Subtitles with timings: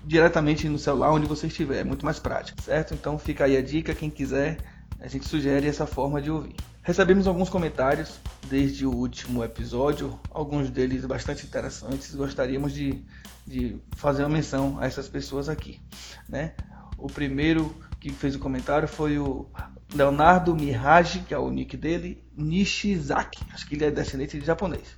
[0.04, 2.92] diretamente no celular onde você estiver, é muito mais prático, certo?
[2.92, 4.58] Então fica aí a dica, quem quiser,
[5.00, 6.54] a gente sugere essa forma de ouvir.
[6.82, 12.12] Recebemos alguns comentários desde o último episódio, alguns deles bastante interessantes.
[12.12, 13.04] Gostaríamos de,
[13.46, 15.80] de fazer uma menção a essas pessoas aqui.
[16.28, 16.54] Né?
[17.02, 19.44] O primeiro que fez o comentário foi o
[19.92, 23.44] Leonardo Mihage, que é o nick dele, Nishizaki.
[23.52, 24.96] Acho que ele é descendente de japonês.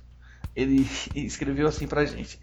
[0.55, 2.39] Ele escreveu assim pra gente.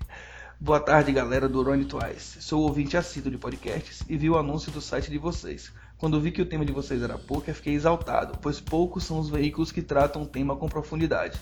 [0.61, 2.43] Boa tarde, galera do Rony Twice.
[2.43, 5.73] Sou ouvinte assíduo de podcasts e vi o anúncio do site de vocês.
[5.97, 9.31] Quando vi que o tema de vocês era poker, fiquei exaltado, pois poucos são os
[9.31, 11.39] veículos que tratam o tema com profundidade.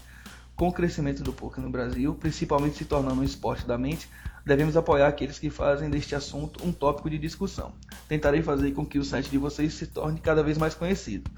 [0.61, 4.06] Com o crescimento do poker no Brasil, principalmente se tornando um esporte da mente,
[4.44, 7.72] devemos apoiar aqueles que fazem deste assunto um tópico de discussão.
[8.06, 11.31] Tentarei fazer com que o site de vocês se torne cada vez mais conhecido.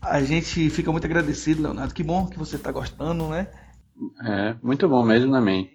[0.00, 1.92] A gente fica muito agradecido, Leonardo.
[1.92, 3.48] Que bom que você está gostando, né?
[4.24, 5.68] É, muito bom mesmo também.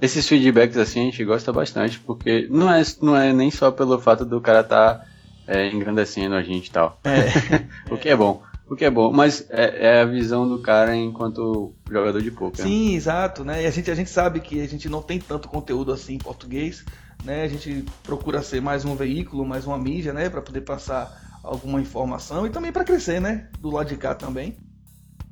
[0.00, 3.98] Esses feedbacks assim a gente gosta bastante, porque não é, não é nem só pelo
[3.98, 4.94] fato do cara estar.
[4.94, 5.06] Tá
[5.46, 6.98] é, engrandecendo a gente e tal.
[7.04, 7.62] É.
[7.92, 8.42] o que é bom.
[8.68, 12.64] O que é bom, mas é, é, a visão do cara enquanto jogador de poker.
[12.64, 13.62] Sim, exato, né?
[13.62, 16.18] E a gente, a gente sabe que a gente não tem tanto conteúdo assim em
[16.18, 16.84] português,
[17.24, 17.44] né?
[17.44, 20.28] A gente procura ser mais um veículo, mais uma mídia, né?
[20.28, 23.48] Para poder passar alguma informação e também para crescer, né?
[23.60, 24.56] Do lado de cá também.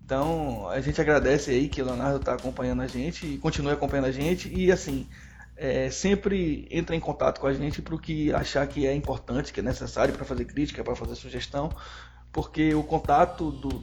[0.04, 4.06] Então, a gente agradece aí que o Leonardo está acompanhando a gente e continue acompanhando
[4.06, 4.48] a gente.
[4.54, 5.08] E assim,
[5.56, 9.52] é, sempre entra em contato com a gente para o que achar que é importante,
[9.52, 11.70] que é necessário para fazer crítica, para fazer sugestão,
[12.34, 13.80] porque o contato do,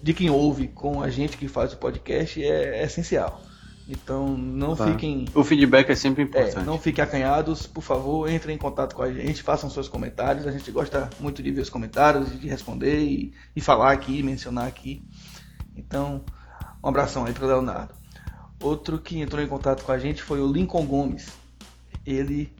[0.00, 3.40] de quem ouve com a gente que faz o podcast é, é essencial.
[3.88, 4.86] Então não tá.
[4.86, 5.26] fiquem.
[5.34, 6.58] O feedback é sempre importante.
[6.58, 10.46] É, não fiquem acanhados, por favor, entrem em contato com a gente, façam seus comentários.
[10.46, 14.68] A gente gosta muito de ver os comentários, de responder e, e falar aqui, mencionar
[14.68, 15.02] aqui.
[15.74, 16.22] Então,
[16.82, 17.94] um abração aí para o Leonardo.
[18.60, 21.30] Outro que entrou em contato com a gente foi o Lincoln Gomes.
[22.04, 22.52] Ele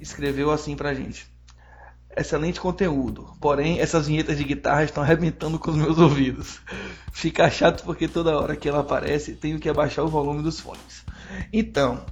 [0.00, 1.31] escreveu assim pra gente:
[2.16, 6.60] Excelente conteúdo, porém essas vinhetas de guitarra estão arrebentando com os meus ouvidos.
[7.12, 11.04] Fica chato porque toda hora que ela aparece tenho que abaixar o volume dos fones.
[11.52, 12.04] Então,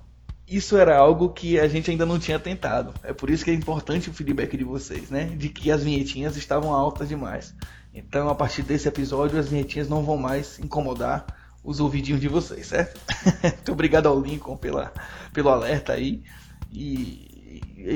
[0.49, 2.93] isso era algo que a gente ainda não tinha tentado.
[3.05, 5.25] É por isso que é importante o feedback de vocês, né?
[5.25, 7.55] De que as vinhetinhas estavam altas demais.
[7.95, 11.27] Então, a partir desse episódio, as vinhetinhas não vão mais incomodar
[11.63, 13.01] os ouvidinhos de vocês, certo?
[13.43, 14.93] Muito obrigado ao Lincoln pela,
[15.33, 16.23] pelo alerta aí.
[16.73, 17.30] E,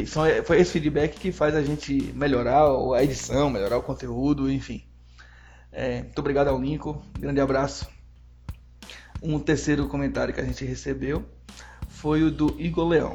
[0.07, 2.65] são, foi esse feedback que faz a gente melhorar
[2.97, 4.85] a edição, melhorar o conteúdo, enfim.
[5.71, 7.89] É, muito obrigado ao Lincoln, grande abraço.
[9.23, 11.25] Um terceiro comentário que a gente recebeu
[11.89, 13.15] foi o do Igor Leão.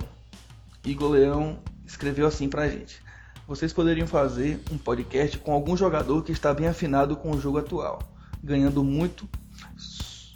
[0.83, 3.01] Igor Leão escreveu assim pra gente.
[3.47, 7.57] Vocês poderiam fazer um podcast com algum jogador que está bem afinado com o jogo
[7.57, 7.99] atual,
[8.43, 9.27] ganhando muito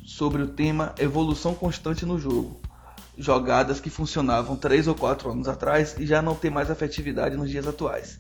[0.04, 2.63] sobre o tema evolução constante no jogo.
[3.18, 7.50] Jogadas que funcionavam 3 ou 4 anos atrás e já não tem mais efetividade nos
[7.50, 8.20] dias atuais.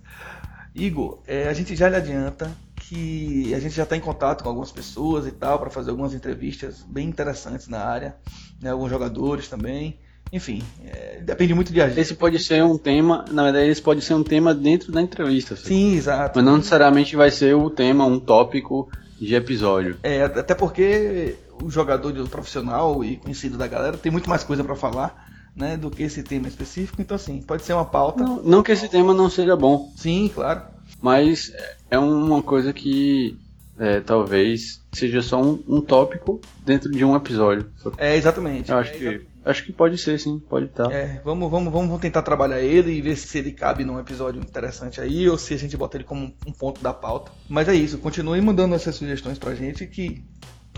[0.76, 4.50] Igor, é, a gente já lhe adianta que a gente já está em contato com
[4.50, 8.16] algumas pessoas e tal para fazer algumas entrevistas bem interessantes na área,
[8.62, 10.00] né, alguns jogadores também.
[10.32, 12.00] Enfim, é, depende muito de a gente.
[12.00, 15.56] Esse pode ser um tema, na verdade, esse pode ser um tema dentro da entrevista.
[15.56, 16.34] Sim, exato.
[16.36, 18.90] Mas não necessariamente vai ser o tema, um tópico
[19.20, 19.98] de episódio.
[20.02, 24.64] É, até porque o jogador de profissional e conhecido da galera tem muito mais coisa
[24.64, 25.32] para falar.
[25.56, 28.24] Né, do que esse tema específico, então assim, pode ser uma pauta.
[28.24, 29.94] Não, não que esse tema não seja bom.
[29.96, 30.64] Sim, claro.
[31.00, 31.54] Mas
[31.92, 33.38] é uma coisa que
[33.78, 37.70] é, talvez seja só um, um, tópico dentro de um episódio.
[38.00, 38.72] É, exatamente.
[38.72, 40.90] Eu acho é, que Acho que pode ser, sim, pode estar.
[40.90, 45.02] É, vamos, vamos, vamos tentar trabalhar ele e ver se ele cabe num episódio interessante
[45.02, 47.30] aí ou se a gente bota ele como um ponto da pauta.
[47.50, 50.24] Mas é isso, continue mandando essas sugestões pra gente que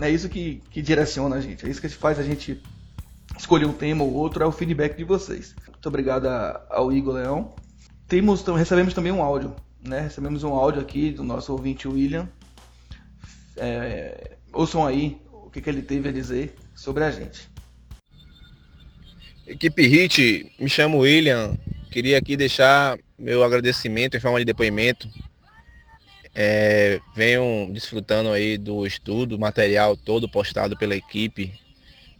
[0.00, 2.60] é isso que, que direciona a gente, é isso que faz a gente
[3.38, 5.54] escolher um tema ou outro, é o feedback de vocês.
[5.68, 6.26] Muito obrigado
[6.70, 7.54] ao Igor Leão.
[8.08, 10.00] Temos, recebemos também um áudio, né?
[10.00, 12.28] Recebemos um áudio aqui do nosso ouvinte William.
[13.56, 17.48] É, ouçam aí o que, que ele teve a dizer sobre a gente.
[19.46, 21.56] Equipe Hit, me chamo William.
[21.90, 25.08] Queria aqui deixar meu agradecimento em forma de depoimento.
[26.38, 31.50] É, venham desfrutando aí do estudo, material todo postado pela equipe,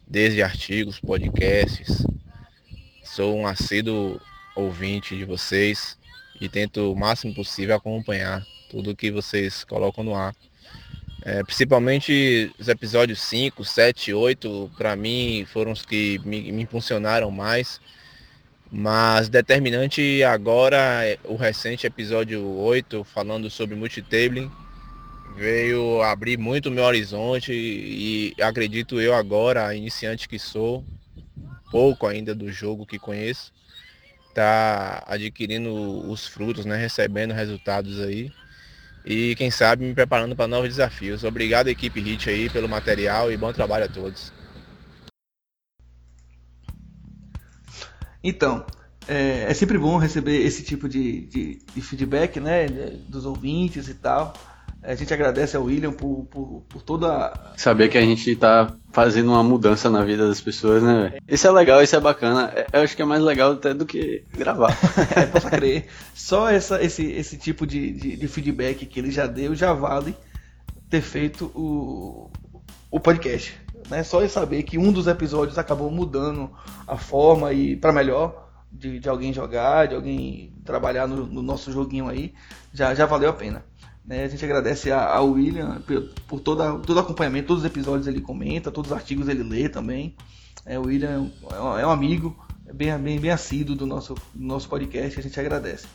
[0.08, 2.02] desde artigos, podcasts.
[3.04, 4.18] Sou um assíduo
[4.56, 5.98] ouvinte de vocês
[6.40, 10.34] e tento o máximo possível acompanhar tudo que vocês colocam no ar.
[11.22, 17.30] É, principalmente os episódios 5, 7, 8, para mim foram os que me, me impulsionaram
[17.30, 17.82] mais.
[18.70, 24.50] Mas determinante agora é o recente episódio 8, falando sobre multitabling,
[25.36, 30.84] veio abrir muito meu horizonte e acredito eu agora, iniciante que sou,
[31.70, 33.52] pouco ainda do jogo que conheço,
[34.34, 35.72] tá adquirindo
[36.10, 38.32] os frutos, né, recebendo resultados aí.
[39.04, 41.22] E quem sabe me preparando para novos desafios.
[41.22, 44.32] Obrigado equipe Hit aí pelo material e bom trabalho a todos.
[48.28, 48.64] Então,
[49.06, 52.67] é, é, sempre bom receber esse tipo de, de, de, feedback, né,
[53.08, 54.34] dos ouvintes e tal.
[54.82, 57.32] A gente agradece ao William por, por, por toda.
[57.56, 61.14] Saber que a gente está fazendo uma mudança na vida das pessoas, né?
[61.28, 62.52] Isso é legal, isso é bacana.
[62.55, 64.76] É, eu acho que é mais legal até do que gravar.
[65.14, 65.87] é, posso crer.
[66.12, 70.17] Só essa, esse, esse tipo de, de, de, feedback que ele já deu já vale
[70.90, 72.31] ter feito o,
[72.90, 73.55] o podcast
[73.88, 74.03] né?
[74.03, 76.50] Só em saber que um dos episódios acabou mudando
[76.87, 81.73] a forma e para melhor de, de, alguém jogar, de alguém trabalhar no, no, nosso
[81.73, 82.35] joguinho aí,
[82.73, 83.65] já, já valeu a pena.
[84.05, 84.25] Né?
[84.25, 88.21] A gente agradece ao William por, por toda, todo o acompanhamento, todos os episódios ele
[88.21, 90.15] comenta, todos os artigos ele lê também.
[90.65, 92.37] É, o William é um, é um amigo,
[92.67, 95.87] é bem, bem, bem assíduo do nosso, do nosso podcast, a gente agradece.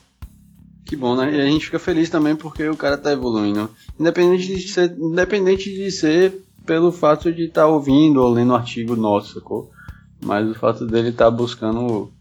[0.86, 1.34] Que bom, né?
[1.34, 3.70] E a gente fica feliz também porque o cara tá evoluindo.
[4.00, 8.56] Independente de ser, independente de ser pelo fato de estar tá ouvindo ou lendo um
[8.56, 9.72] artigo nosso, sacou?
[10.24, 12.12] Mas o fato dele estar tá buscando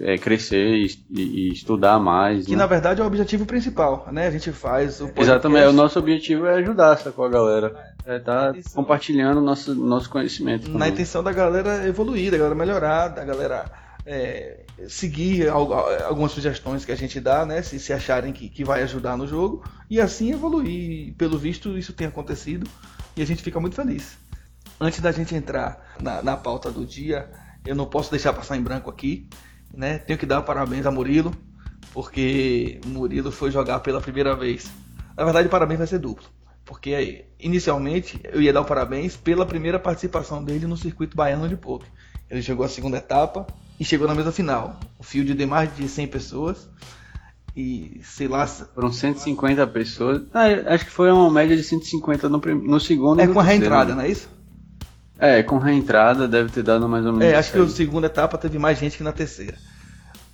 [0.00, 2.46] é, crescer e, e, estudar mais.
[2.46, 2.58] Que né?
[2.58, 4.26] na verdade é o objetivo principal, né?
[4.26, 5.30] A gente faz o podcast.
[5.30, 7.74] Exatamente, o nosso objetivo é ajudar, sacou a galera?
[8.04, 10.64] É estar tá compartilhando nosso, nosso conhecimento.
[10.64, 10.78] Também.
[10.78, 13.64] Na intenção da galera evoluir, da galera melhorar, da galera
[14.04, 17.62] é, seguir algumas sugestões que a gente dá, né?
[17.62, 21.14] Se, se acharem que, que vai ajudar no jogo, e assim evoluir.
[21.14, 22.68] Pelo visto, isso tem acontecido
[23.16, 24.18] e a gente fica muito feliz.
[24.80, 27.30] Antes da gente entrar na, na pauta do dia,
[27.64, 29.28] eu não posso deixar passar em branco aqui,
[29.72, 29.98] né?
[29.98, 31.32] Tenho que dar parabéns a Murilo,
[31.92, 34.70] porque Murilo foi jogar pela primeira vez.
[35.16, 36.26] Na verdade, parabéns vai ser duplo,
[36.64, 41.56] porque inicialmente eu ia dar o parabéns pela primeira participação dele no circuito baiano de
[41.56, 41.88] poker.
[42.28, 43.46] Ele jogou a segunda etapa
[43.80, 44.78] e chegou na mesa final.
[44.98, 46.68] O field de mais de 100 pessoas
[47.56, 48.46] e sei lá.
[48.46, 50.22] Foram 150 pessoas.
[50.34, 53.20] Ah, acho que foi uma média de 150 no, no segundo.
[53.20, 54.28] É com a reentrada, não é isso?
[55.18, 57.32] É, com reentrada deve ter dado mais ou menos.
[57.32, 59.56] É, acho que na segunda etapa teve mais gente que na terceira.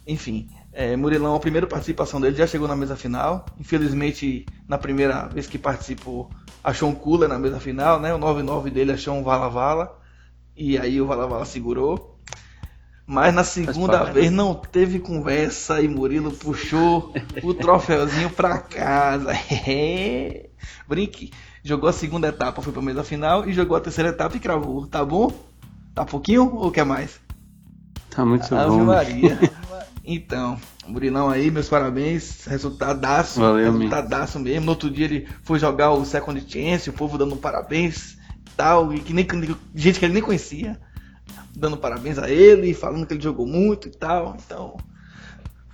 [0.04, 3.46] Enfim, é, Murilão, a primeira participação dele já chegou na mesa final.
[3.61, 6.28] Infelizmente, na primeira vez que participou,
[6.64, 8.12] achou um cooler na mesa final, né?
[8.12, 9.96] O 9-9 dele achou um vala-vala.
[10.56, 12.12] E aí o vala-vala segurou.
[13.12, 19.33] Mas na segunda vez não teve conversa e Murilo puxou o troféuzinho pra casa.
[19.69, 20.49] É.
[20.88, 21.31] Brinque.
[21.62, 24.87] Jogou a segunda etapa, foi pra mesa final e jogou a terceira etapa e cravou.
[24.87, 25.31] Tá bom?
[25.95, 27.21] Tá pouquinho ou quer mais?
[28.09, 28.85] Tá muito Ave bom.
[28.85, 29.38] Maria.
[30.04, 32.45] Então, Murilão aí, meus parabéns.
[32.47, 33.38] Resultadaço.
[33.38, 34.66] Valeu, resultadaço mesmo.
[34.66, 38.16] No outro dia ele foi jogar o Second Chance, o povo dando parabéns
[38.57, 38.92] tal.
[38.92, 39.25] E que nem
[39.76, 40.81] gente que ele nem conhecia
[41.54, 44.36] dando parabéns a ele, falando que ele jogou muito e tal.
[44.44, 44.76] Então,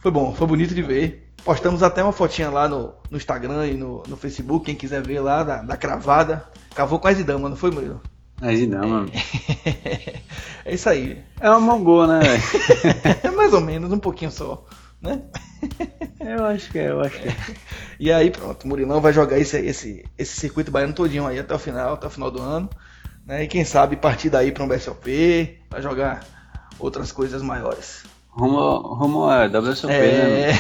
[0.01, 1.33] foi bom, foi bonito de ver.
[1.45, 5.21] Postamos até uma fotinha lá no, no Instagram e no, no Facebook, quem quiser ver
[5.21, 6.45] lá, da, da cravada.
[6.75, 8.03] Cavou com as idama, não foi, Murilo?
[8.41, 9.07] As idama.
[9.65, 10.21] É,
[10.71, 11.23] é isso aí.
[11.41, 12.21] É uma mão boa, né,
[13.23, 14.65] é mais ou menos, um pouquinho só,
[15.01, 15.23] né?
[16.21, 17.37] Eu acho que é, eu acho que é.
[17.99, 21.55] E aí, pronto, o Murilão vai jogar esse, esse, esse circuito baiano todinho aí até
[21.55, 22.69] o final, até o final do ano.
[23.29, 23.45] Né?
[23.45, 26.25] E quem sabe partir daí para um BSOP, para jogar
[26.79, 28.05] outras coisas maiores.
[28.31, 30.49] Rumo, rumo é WSOP, é...
[30.49, 30.53] né?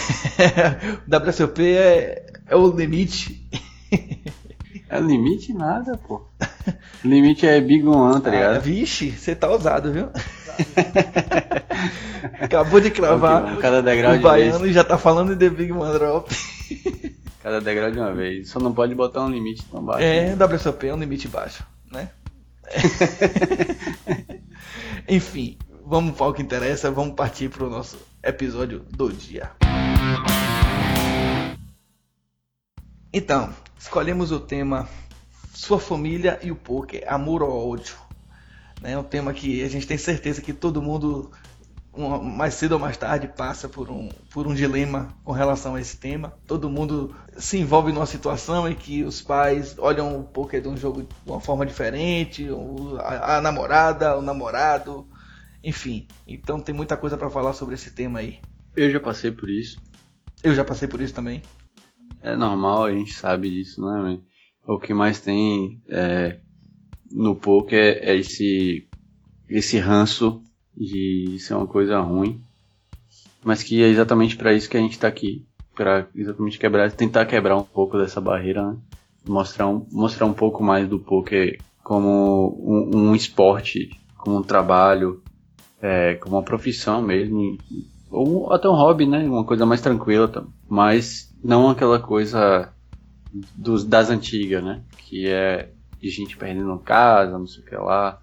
[1.08, 3.42] WSOP é, é o limite.
[4.90, 6.22] É limite nada, pô.
[7.04, 8.56] Limite é Big One, tá ligado?
[8.56, 10.08] Ah, vixe, você tá ousado, viu?
[12.40, 16.34] Acabou de cravar Cada degrau o baiano e já tá falando de Big One Drop.
[17.42, 18.48] Cada degrau de uma vez.
[18.48, 20.02] Só não pode botar um limite tão baixo.
[20.02, 20.44] É, né?
[20.44, 21.62] WSOP é um limite baixo?
[25.08, 29.50] Enfim, vamos para o que interessa, vamos partir para o nosso episódio do dia.
[33.12, 34.88] Então, escolhemos o tema
[35.54, 37.96] Sua família e o poker, amor ou ódio.
[38.82, 41.30] É um tema que a gente tem certeza que todo mundo,
[41.98, 45.96] mais cedo ou mais tarde, passa por um, por um dilema com relação a esse
[45.96, 46.32] tema.
[46.46, 50.76] Todo mundo se envolve numa situação em que os pais olham o poker de um
[50.76, 52.46] jogo de uma forma diferente,
[53.00, 55.06] a, a namorada, o namorado,
[55.62, 56.06] enfim.
[56.26, 58.38] Então tem muita coisa para falar sobre esse tema aí.
[58.76, 59.80] Eu já passei por isso.
[60.42, 61.42] Eu já passei por isso também.
[62.22, 64.18] É normal, a gente sabe disso, né?
[64.66, 66.38] O que mais tem é,
[67.10, 68.86] no poker é esse,
[69.48, 70.42] esse ranço
[70.78, 72.40] de ser uma coisa ruim,
[73.44, 75.44] mas que é exatamente para isso que a gente está aqui,
[75.74, 78.76] para exatamente quebrar, tentar quebrar um pouco dessa barreira, né?
[79.26, 85.22] mostrar um, mostrar um pouco mais do poker como um, um esporte, como um trabalho,
[85.80, 87.58] é, como uma profissão mesmo,
[88.10, 89.24] ou até um hobby, né?
[89.24, 92.72] Uma coisa mais tranquila, mas não aquela coisa
[93.54, 94.82] dos, das antigas, né?
[94.98, 95.70] Que é
[96.00, 98.20] de gente perdendo casa, não sei o que lá.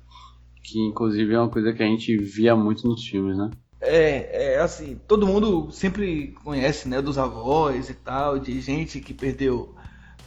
[0.66, 3.52] Que inclusive é uma coisa que a gente via muito nos filmes, né?
[3.80, 9.14] É, é assim, todo mundo sempre conhece, né, dos avós e tal, de gente que
[9.14, 9.76] perdeu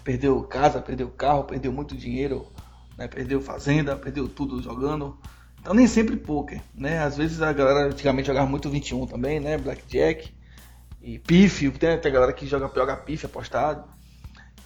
[0.05, 2.47] perdeu casa, perdeu carro, perdeu muito dinheiro,
[2.97, 5.19] né, perdeu fazenda, perdeu tudo jogando.
[5.61, 7.01] Então nem sempre poker, né?
[7.01, 9.59] Às vezes a galera antigamente jogava muito 21 também, né?
[9.59, 10.33] Blackjack
[11.03, 13.85] e pífio, tem, tem a galera que joga, joga pífio apostado.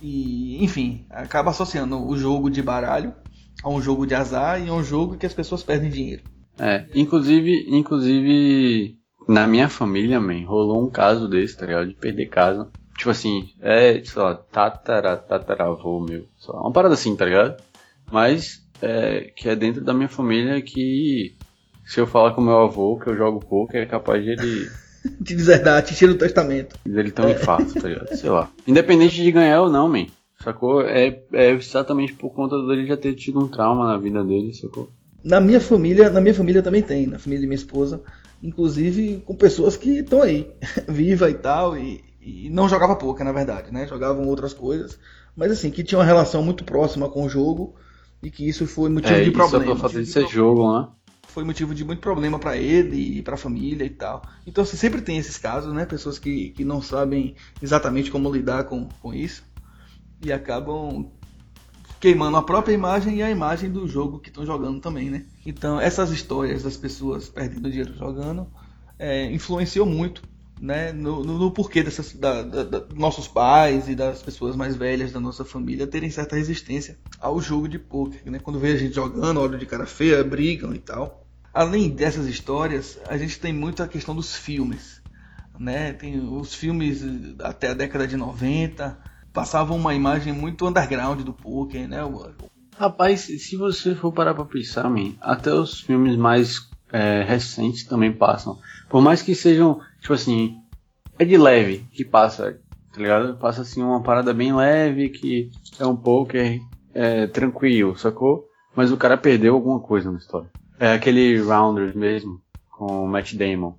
[0.02, 3.14] E, enfim, acaba associando o jogo de baralho
[3.62, 6.22] a um jogo de azar e a um jogo que as pessoas perdem dinheiro.
[6.58, 8.96] É, inclusive, inclusive
[9.28, 11.88] na minha família, man, rolou um caso desse, tá ligado?
[11.88, 12.68] De perder casa.
[12.96, 16.26] Tipo assim, é, sei lá, tatara, tataravô meu.
[16.48, 17.62] Lá, uma parada assim, tá ligado?
[18.10, 21.34] Mas, é, que é dentro da minha família que
[21.84, 24.70] se eu falar com meu avô que eu jogo pouco, é capaz de ele
[25.24, 26.76] te deserdar, te tira do testamento.
[26.84, 28.14] Ele tem um infarto, tá ligado?
[28.14, 28.50] Sei lá.
[28.66, 30.06] Independente de ganhar ou não, man.
[30.42, 30.82] Sacou?
[30.82, 34.90] É, é exatamente por conta dele já ter tido um trauma na vida dele, sacou?
[35.22, 38.02] Na minha família, na minha família também tem, na família de minha esposa,
[38.42, 40.50] inclusive com pessoas que estão aí,
[40.88, 43.86] viva e tal, e, e não jogava pouco, na verdade, né?
[43.86, 44.98] Jogavam outras coisas,
[45.36, 47.76] mas assim, que tinha uma relação muito próxima com o jogo
[48.20, 49.64] e que isso foi motivo é, de problema.
[49.64, 50.88] Só pra fazer esse jogo, né?
[51.28, 54.22] foi motivo de muito problema para ele e para a família e tal.
[54.46, 55.86] Então você sempre tem esses casos, né?
[55.86, 59.42] Pessoas que, que não sabem exatamente como lidar com, com isso
[60.22, 61.10] e acabam
[62.00, 65.24] queimando a própria imagem e a imagem do jogo que estão jogando também, né?
[65.46, 68.48] Então essas histórias das pessoas perdendo dinheiro jogando
[68.98, 70.22] é, influenciou muito
[70.60, 74.76] né, no, no, no porquê dessas, da, da, da, nossos pais e das pessoas mais
[74.76, 78.20] velhas da nossa família terem certa resistência ao jogo de poker.
[78.30, 78.38] Né?
[78.38, 81.26] Quando vê a gente jogando, olham de cara feia, brigam e tal.
[81.52, 85.02] Além dessas histórias, a gente tem muito a questão dos filmes.
[85.58, 85.92] Né?
[85.94, 87.02] Tem os filmes
[87.40, 91.98] até a década de 90 passavam uma imagem muito underground do poker, né?
[92.76, 98.12] Rapaz, se você for parar pra pensar, man, até os filmes mais é, recentes também
[98.12, 98.58] passam.
[98.88, 100.56] Por mais que sejam, tipo assim,
[101.18, 102.58] é de leve que passa,
[102.92, 103.36] tá ligado?
[103.36, 106.60] Passa assim uma parada bem leve que é um poker
[106.94, 108.48] é, tranquilo, sacou?
[108.74, 110.48] Mas o cara perdeu alguma coisa na história.
[110.78, 113.74] É aquele Rounders mesmo, com o Matt Damon.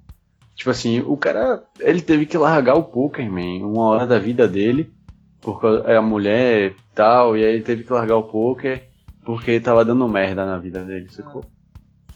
[0.55, 4.47] Tipo assim, o cara, ele teve que largar o poker, man, uma hora da vida
[4.47, 4.91] dele,
[5.43, 8.83] porque é a mulher e tal, e aí ele teve que largar o poker
[9.23, 11.45] porque tava dando merda na vida dele, sacou?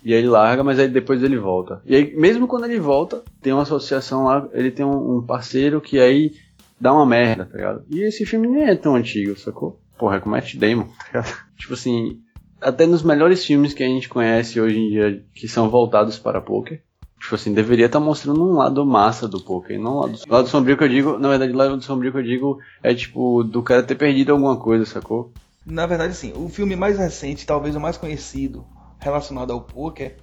[0.03, 1.81] E aí ele larga, mas aí depois ele volta.
[1.85, 5.99] E aí, mesmo quando ele volta, tem uma associação lá, ele tem um, parceiro que
[5.99, 6.33] aí
[6.79, 7.83] dá uma merda, tá ligado?
[7.89, 9.79] E esse filme nem é tão antigo, sacou?
[9.97, 11.37] Porra, é com Matt Damon, tá ligado?
[11.57, 12.21] Tipo assim,
[12.61, 16.41] até nos melhores filmes que a gente conhece hoje em dia, que são voltados para
[16.41, 16.81] poker,
[17.27, 20.47] tipo assim, deveria estar tá mostrando um lado massa do poker, não um lado, lado
[20.47, 23.61] sombrio que eu digo, na verdade, o lado sombrio que eu digo é tipo, do
[23.61, 25.33] cara ter perdido alguma coisa, sacou?
[25.65, 28.65] Na verdade, sim, o filme mais recente, talvez o mais conhecido
[28.97, 30.15] relacionado ao poker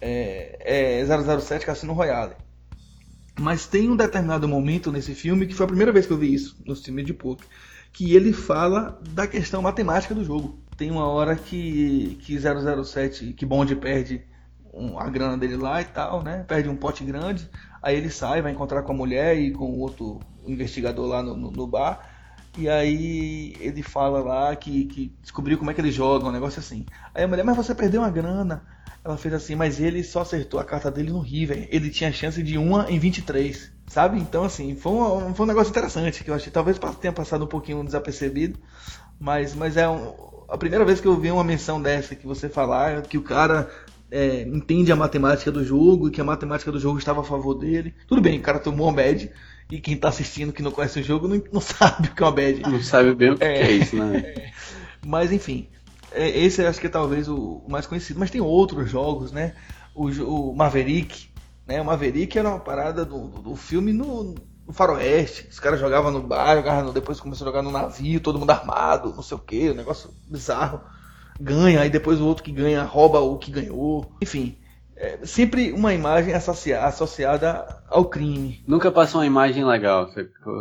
[0.00, 2.34] é, é 007 Cassino Royale.
[3.36, 6.32] Mas tem um determinado momento nesse filme que foi a primeira vez que eu vi
[6.32, 7.46] isso no filme de poker,
[7.92, 13.44] que ele fala da questão matemática do jogo tem uma hora que, que 007, que
[13.44, 14.22] Bond perde
[14.72, 16.44] um, a grana dele lá e tal, né?
[16.46, 17.48] Perde um pote grande.
[17.82, 21.50] Aí ele sai, vai encontrar com a mulher e com outro investigador lá no, no,
[21.50, 22.08] no bar.
[22.58, 26.60] E aí ele fala lá que, que descobriu como é que ele joga, um negócio
[26.60, 26.84] assim.
[27.14, 28.64] Aí a mulher, mas você perdeu uma grana.
[29.02, 31.68] Ela fez assim, mas ele só acertou a carta dele no River.
[31.70, 33.72] Ele tinha chance de 1 em 23.
[33.86, 34.20] Sabe?
[34.20, 36.52] Então, assim, foi um, foi um negócio interessante que eu achei.
[36.52, 38.58] Talvez tenha passado um pouquinho desapercebido.
[39.18, 40.14] Mas, mas é um,
[40.48, 43.70] a primeira vez que eu vi uma menção dessa, que você falar que o cara
[44.10, 47.54] é, entende a matemática do jogo e que a matemática do jogo estava a favor
[47.54, 47.94] dele.
[48.06, 49.30] Tudo bem, o cara tomou uma bad
[49.70, 52.26] e quem está assistindo que não conhece o jogo não, não sabe o que é
[52.26, 52.60] uma bad.
[52.62, 54.52] Não sabe bem o que é, é isso, né?
[55.06, 55.68] Mas enfim,
[56.12, 58.18] é, esse acho que é talvez o mais conhecido.
[58.18, 59.54] Mas tem outros jogos, né?
[59.94, 61.28] O, o Maverick,
[61.66, 61.80] né?
[61.80, 64.34] O Maverick era uma parada do, do, do filme no,
[64.66, 65.48] no, faroeste.
[65.48, 68.50] Os caras jogavam no bar, jogavam no, depois começou a jogar no navio, todo mundo
[68.50, 70.80] armado, não sei o que, um negócio bizarro.
[71.40, 74.12] Ganha, aí depois o outro que ganha rouba o que ganhou.
[74.20, 74.56] Enfim,
[74.94, 78.62] é sempre uma imagem associa associada ao crime.
[78.66, 80.10] Nunca passa uma imagem legal,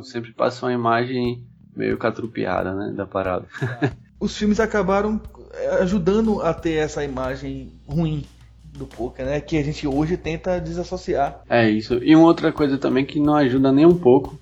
[0.04, 1.44] sempre passa uma imagem
[1.76, 3.46] meio catrupiada, né, da parada.
[4.20, 5.20] Os filmes acabaram
[5.54, 8.24] é, ajudando a ter essa imagem ruim
[8.64, 11.42] do poker, né, que a gente hoje tenta desassociar.
[11.50, 11.96] É isso.
[12.02, 14.40] E uma outra coisa também que não ajuda nem um pouco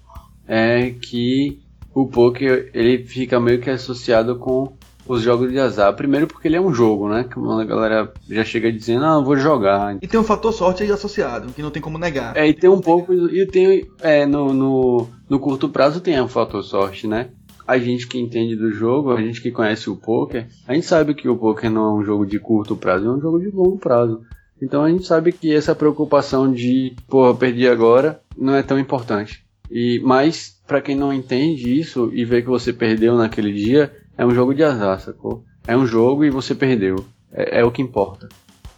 [0.48, 1.60] é que
[1.94, 4.78] o poker ele fica meio que associado com
[5.14, 5.94] os jogos de azar.
[5.96, 7.24] Primeiro porque ele é um jogo, né?
[7.24, 9.98] Que a galera já chega dizendo, ah, vou jogar.
[10.02, 12.36] E tem um fator sorte aí associado, que não tem como negar.
[12.36, 13.14] É, e tem um pouco.
[13.14, 13.86] E tem.
[14.02, 17.30] É, no, no, no curto prazo tem um fator sorte, né?
[17.68, 21.14] A gente que entende do jogo, a gente que conhece o poker, a gente sabe
[21.14, 23.78] que o poker não é um jogo de curto prazo, é um jogo de longo
[23.78, 24.22] prazo.
[24.62, 29.46] Então a gente sabe que essa preocupação de, pô, perdi agora, não é tão importante.
[29.70, 34.26] E mas para quem não entende isso e vê que você perdeu naquele dia, é
[34.26, 35.44] um jogo de azar, sacou?
[35.68, 37.06] É um jogo e você perdeu.
[37.32, 38.28] É, é o que importa.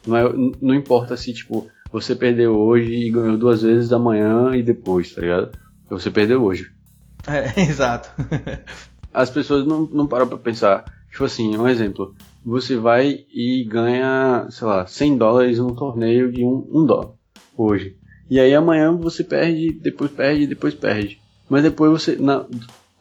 [0.06, 4.56] Não, é, não importa se, tipo, você perdeu hoje e ganhou duas vezes da manhã
[4.56, 5.52] e depois, tá ligado?
[5.90, 6.72] Você perdeu hoje.
[7.28, 8.10] É, exato.
[9.14, 10.86] As pessoas não, não param pra pensar.
[11.12, 12.14] Tipo assim, um exemplo.
[12.46, 17.12] Você vai e ganha, sei lá, 100 dólares num torneio de um, um dólar
[17.58, 17.98] hoje.
[18.30, 21.20] E aí amanhã você perde, depois perde, depois perde.
[21.50, 22.46] Mas depois você, na,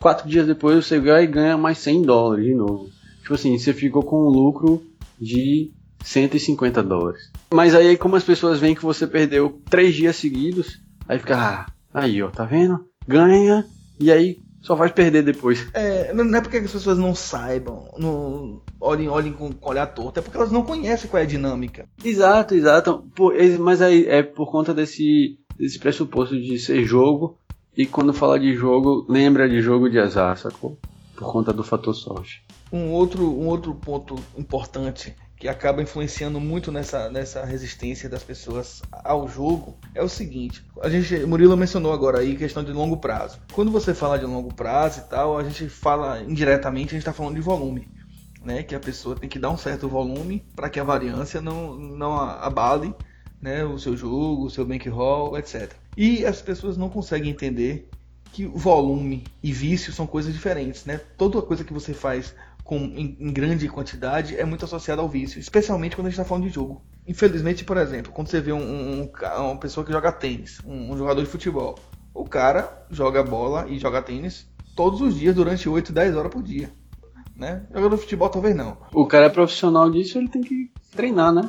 [0.01, 2.91] quatro dias depois você vai e ganha mais 100 dólares de novo.
[3.21, 4.83] Tipo assim, você ficou com um lucro
[5.21, 5.71] de
[6.05, 7.31] 150 dólares.
[7.53, 11.67] Mas aí, como as pessoas veem que você perdeu três dias seguidos, aí fica, ah,
[11.93, 12.87] aí ó, tá vendo?
[13.07, 13.67] Ganha
[13.99, 15.67] e aí só faz perder depois.
[15.73, 20.19] É, não é porque as pessoas não saibam, não olhem, olhem com, com olhar torto,
[20.19, 21.87] é porque elas não conhecem qual é a dinâmica.
[22.05, 23.05] Exato, exato.
[23.15, 27.39] Por, mas aí é por conta desse, desse pressuposto de ser jogo
[27.79, 30.77] e quando fala de jogo, lembra de jogo de azar, sacou?
[31.15, 32.45] Por conta do fator sorte.
[32.73, 38.83] Um outro, um outro ponto importante que acaba influenciando muito nessa, nessa resistência das pessoas
[39.05, 43.39] ao jogo é o seguinte: a gente, Murilo mencionou agora aí questão de longo prazo.
[43.53, 47.13] Quando você fala de longo prazo e tal, a gente fala indiretamente, a gente está
[47.13, 47.87] falando de volume.
[48.45, 51.75] Né, que a pessoa tem que dar um certo volume para que a variância não,
[51.75, 52.95] não abale
[53.41, 55.73] né, o seu jogo, o seu bankroll, etc.
[55.97, 57.89] E as pessoas não conseguem entender
[58.33, 61.01] que volume e vício são coisas diferentes, né?
[61.17, 65.41] Toda coisa que você faz com, em, em grande quantidade é muito associada ao vício,
[65.41, 66.83] especialmente quando a gente está falando de jogo.
[67.07, 70.97] Infelizmente, por exemplo, quando você vê um, um, uma pessoa que joga tênis, um, um
[70.99, 71.79] jogador de futebol,
[72.13, 74.47] o cara joga bola e joga tênis
[74.77, 76.71] todos os dias durante 8, 10 horas por dia.
[77.35, 77.65] Né?
[77.73, 78.77] Jogador de futebol talvez não.
[78.93, 81.49] O cara é profissional disso, ele tem que treinar, né?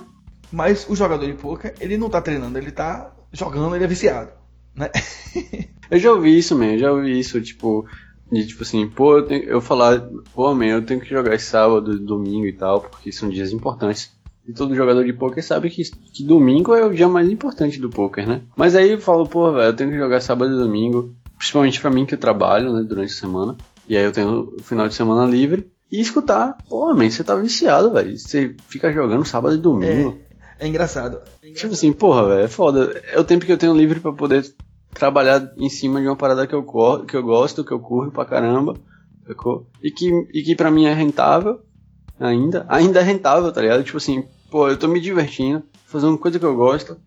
[0.51, 4.39] Mas o jogador de poker, ele não tá treinando, ele tá jogando, ele é viciado
[4.79, 4.89] né?
[5.91, 7.85] eu já ouvi isso, man, já ouvi isso, tipo,
[8.31, 10.01] de tipo assim, pô, eu, tenho, eu falar,
[10.33, 14.17] pô, man, eu tenho que jogar sábado, domingo e tal, porque são dias importantes.
[14.47, 17.89] E todo jogador de poker sabe que, que domingo é o dia mais importante do
[17.89, 18.41] poker, né?
[18.55, 21.91] Mas aí eu falo, pô, velho, eu tenho que jogar sábado e domingo, principalmente pra
[21.91, 23.55] mim que eu trabalho, né, durante a semana.
[23.87, 25.69] E aí eu tenho o final de semana livre.
[25.91, 28.17] E escutar, pô, man, você tá viciado, velho.
[28.17, 30.17] Você fica jogando sábado e domingo.
[30.19, 30.28] É,
[30.59, 31.21] é engraçado.
[31.55, 33.01] Tipo assim, porra, velho, é foda.
[33.11, 34.45] É o tempo que eu tenho livre para poder
[34.93, 36.63] trabalhar em cima de uma parada que eu,
[37.07, 38.75] que eu gosto, que eu curto pra caramba,
[39.25, 39.67] sacou?
[39.81, 41.61] E que, e que pra mim é rentável,
[42.19, 42.65] ainda.
[42.67, 43.83] Ainda é rentável, tá ligado?
[43.83, 46.97] Tipo assim, pô, eu tô me divertindo, fazendo coisa que eu gosto,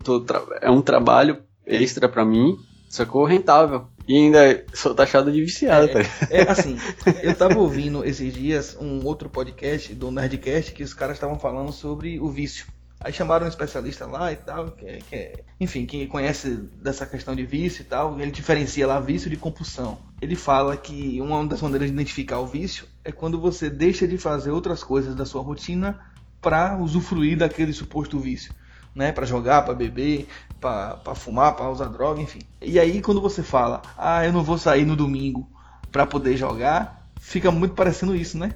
[0.61, 2.57] é um trabalho extra pra mim,
[2.89, 3.25] sacou?
[3.25, 3.87] Rentável.
[4.07, 6.77] E ainda sou taxado de viciado, é, tá É assim,
[7.23, 11.73] eu tava ouvindo esses dias um outro podcast do Nerdcast que os caras estavam falando
[11.73, 12.67] sobre o vício.
[13.05, 17.45] Aí chamaram um especialista lá e tal, que, que, enfim, quem conhece dessa questão de
[17.45, 19.99] vício e tal, ele diferencia lá vício de compulsão.
[20.21, 24.17] Ele fala que uma das maneiras de identificar o vício é quando você deixa de
[24.19, 25.99] fazer outras coisas da sua rotina
[26.41, 28.53] para usufruir daquele suposto vício.
[28.95, 30.29] Né, para jogar, para beber,
[30.61, 32.41] para fumar, para usar droga, enfim.
[32.61, 35.49] E aí quando você fala, ah, eu não vou sair no domingo
[35.91, 38.55] para poder jogar, fica muito parecendo isso, né?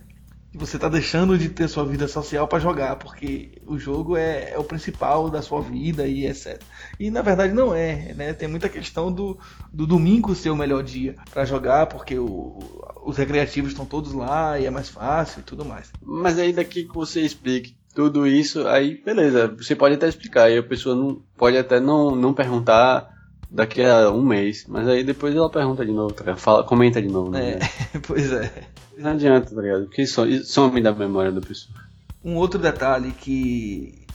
[0.56, 4.58] Você está deixando de ter sua vida social para jogar, porque o jogo é, é,
[4.58, 6.60] o principal da sua vida e etc.
[6.98, 8.32] E na verdade não é, né?
[8.32, 9.38] Tem muita questão do,
[9.72, 12.58] do domingo ser o melhor dia para jogar, porque o,
[13.04, 15.92] os recreativos estão todos lá e é mais fácil e tudo mais.
[16.02, 20.58] Mas aí daqui que você explique tudo isso, aí beleza, você pode até explicar, aí
[20.58, 23.15] a pessoa não pode até não, não perguntar
[23.50, 27.08] daqui a um mês, mas aí depois ela pergunta de novo, tá fala, comenta de
[27.08, 27.58] novo, né?
[27.94, 28.50] É, pois é.
[28.96, 29.84] Não adianta, tá ligado?
[29.84, 31.76] Porque some da memória da pessoa.
[32.24, 34.06] Um outro detalhe que,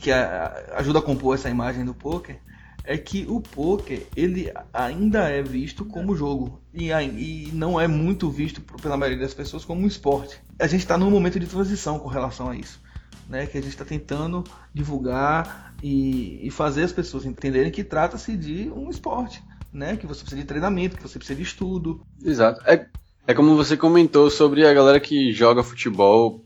[0.00, 2.38] que ajuda a compor essa imagem do poker
[2.84, 8.28] é que o poker ele ainda é visto como jogo e, e não é muito
[8.30, 10.40] visto pela maioria das pessoas como um esporte.
[10.58, 12.80] A gente está num momento de transição com relação a isso,
[13.28, 13.46] né?
[13.46, 14.42] Que a gente está tentando
[14.74, 19.42] divulgar e, e, fazer as pessoas entenderem que trata-se de um esporte,
[19.72, 19.96] né?
[19.96, 22.00] Que você precisa de treinamento, que você precisa de estudo.
[22.24, 22.62] Exato.
[22.66, 22.86] É,
[23.26, 26.40] é como você comentou sobre a galera que joga futebol,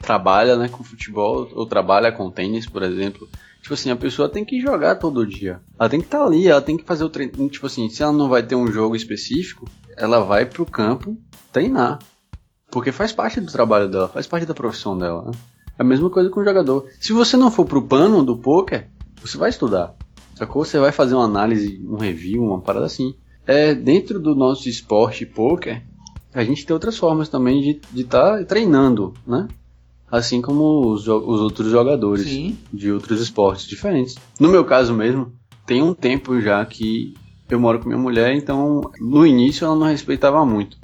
[0.00, 3.28] trabalha, né, com futebol ou trabalha com tênis, por exemplo
[3.68, 5.60] Tipo assim, a pessoa tem que jogar todo dia.
[5.78, 7.48] Ela tem que estar tá ali, ela tem que fazer o treino.
[7.50, 11.18] Tipo assim, se ela não vai ter um jogo específico, ela vai pro campo
[11.52, 11.98] treinar.
[12.70, 15.26] Porque faz parte do trabalho dela, faz parte da profissão dela.
[15.26, 15.32] Né?
[15.78, 16.86] A mesma coisa com o jogador.
[17.00, 18.88] Se você não for pro pano do poker,
[19.22, 19.94] você vai estudar.
[20.34, 20.64] Sacou?
[20.64, 23.14] Você vai fazer uma análise, um review, uma parada assim.
[23.46, 25.82] É, dentro do nosso esporte poker,
[26.34, 29.48] a gente tem outras formas também de estar tá treinando, né?
[30.10, 32.56] assim como os, os outros jogadores Sim.
[32.72, 34.16] de outros esportes diferentes.
[34.40, 35.32] No meu caso mesmo,
[35.66, 37.14] tem um tempo já que
[37.48, 40.76] eu moro com minha mulher, então no início ela não respeitava muito,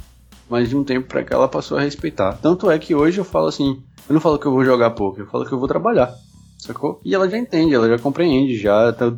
[0.49, 2.35] mas de um tempo para cá ela passou a respeitar.
[2.35, 5.21] Tanto é que hoje eu falo assim, eu não falo que eu vou jogar pouco,
[5.21, 6.15] eu falo que eu vou trabalhar.
[6.59, 7.01] Sacou?
[7.05, 9.13] E ela já entende, ela já compreende, já tá,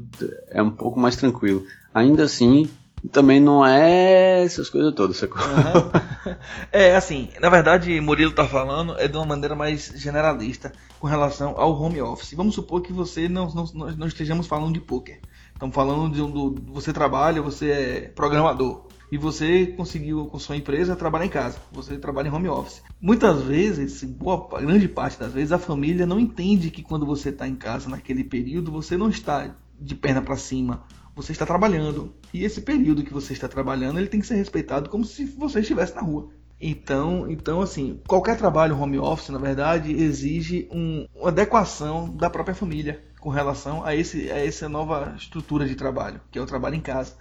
[0.51, 1.65] é um pouco mais tranquilo.
[1.95, 2.69] Ainda assim,
[3.13, 5.41] também não é essas coisas todas, sacou?
[5.43, 6.07] Uhum.
[6.73, 11.55] É, assim, na verdade, Murilo tá falando é de uma maneira mais generalista com relação
[11.57, 12.35] ao home office.
[12.35, 15.21] Vamos supor que você não, não, não estejamos falando de poker.
[15.53, 20.57] Estamos falando de um, do, você trabalha, você é programador e você conseguiu com sua
[20.57, 22.83] empresa trabalhar em casa, você trabalha em home office.
[23.01, 27.47] Muitas vezes, boa grande parte das vezes, a família não entende que quando você está
[27.47, 30.85] em casa naquele período, você não está de perna para cima
[31.17, 32.15] você está trabalhando.
[32.33, 35.61] E esse período que você está trabalhando, ele tem que ser respeitado como se você
[35.61, 36.29] estivesse na rua.
[36.61, 42.55] Então, então assim, qualquer trabalho home office, na verdade, exige um, uma adequação da própria
[42.55, 46.77] família com relação a, esse, a essa nova estrutura de trabalho, que é o trabalho
[46.77, 47.15] em casa.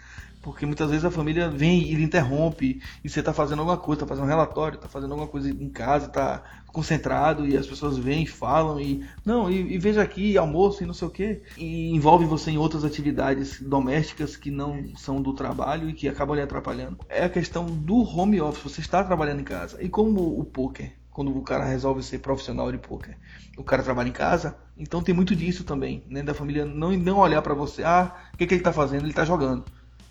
[0.46, 4.06] Porque muitas vezes a família vem e interrompe, e você está fazendo alguma coisa, está
[4.06, 8.22] fazendo um relatório, está fazendo alguma coisa em casa, está concentrado, e as pessoas vêm
[8.22, 11.90] e falam, e não, e, e, veja aqui, almoço e não sei o que, e
[11.96, 16.44] envolve você em outras atividades domésticas que não são do trabalho e que acabam lhe
[16.44, 17.00] atrapalhando.
[17.10, 19.82] É a questão do home office, você está trabalhando em casa.
[19.82, 23.18] E como o poker, quando o cara resolve ser profissional de poker,
[23.58, 27.18] o cara trabalha em casa, então tem muito disso também, né, da família não, não
[27.18, 29.06] olhar para você, ah, o que, que ele está fazendo?
[29.06, 29.66] Ele está jogando.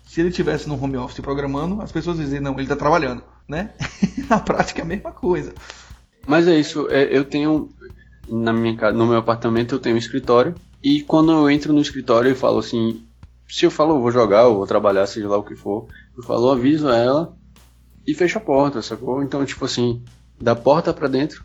[0.05, 3.73] Se ele tivesse no home office programando, as pessoas diziam, não, ele está trabalhando, né?
[4.29, 5.53] Na prática é a mesma coisa.
[6.25, 7.69] Mas é isso, é, eu tenho
[8.27, 11.81] na minha casa, no meu apartamento eu tenho um escritório e quando eu entro no
[11.81, 13.05] escritório eu falo assim,
[13.47, 15.87] se eu falo eu vou jogar, eu vou trabalhar, seja lá o que for,
[16.17, 17.35] eu falo, aviso ela
[18.05, 19.21] e fecho a porta, sacou?
[19.23, 20.03] Então, tipo assim,
[20.39, 21.43] da porta para dentro,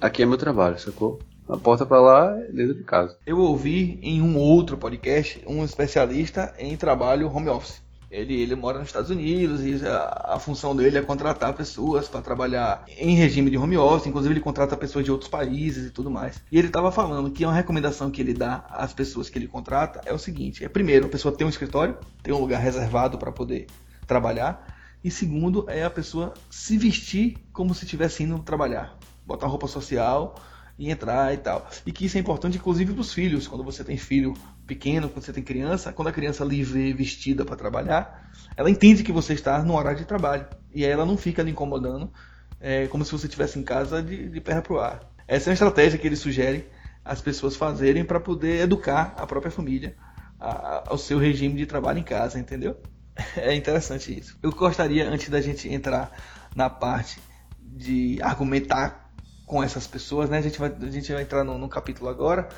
[0.00, 1.20] aqui é meu trabalho, sacou?
[1.48, 3.16] A porta para lá é dentro de casa.
[3.26, 7.82] Eu ouvi em um outro podcast um especialista em trabalho home office.
[8.12, 12.20] Ele, ele mora nos Estados Unidos e a, a função dele é contratar pessoas para
[12.20, 16.10] trabalhar em regime de home office, inclusive ele contrata pessoas de outros países e tudo
[16.10, 16.42] mais.
[16.52, 20.02] E ele estava falando que uma recomendação que ele dá às pessoas que ele contrata
[20.04, 23.32] é o seguinte: é primeiro, a pessoa ter um escritório, ter um lugar reservado para
[23.32, 23.66] poder
[24.06, 24.62] trabalhar,
[25.02, 28.94] e segundo, é a pessoa se vestir como se estivesse indo trabalhar,
[29.26, 30.34] botar roupa social
[30.78, 31.66] e entrar e tal.
[31.86, 33.48] E que isso é importante, inclusive, para os filhos.
[33.48, 34.34] Quando você tem filho
[34.66, 39.02] pequeno, quando você tem criança, quando a criança lhe vê vestida para trabalhar, ela entende
[39.02, 40.46] que você está no horário de trabalho.
[40.74, 42.12] E aí ela não fica lhe incomodando,
[42.60, 45.00] é, como se você estivesse em casa de, de perna para o ar.
[45.26, 46.68] Essa é uma estratégia que ele sugere
[47.04, 49.96] as pessoas fazerem para poder educar a própria família
[50.38, 52.76] a, ao seu regime de trabalho em casa, entendeu?
[53.36, 54.38] É interessante isso.
[54.42, 56.12] Eu gostaria, antes da gente entrar
[56.56, 57.20] na parte
[57.60, 59.10] de argumentar
[59.44, 60.38] com essas pessoas, né?
[60.38, 62.48] A gente vai, a gente vai entrar no capítulo agora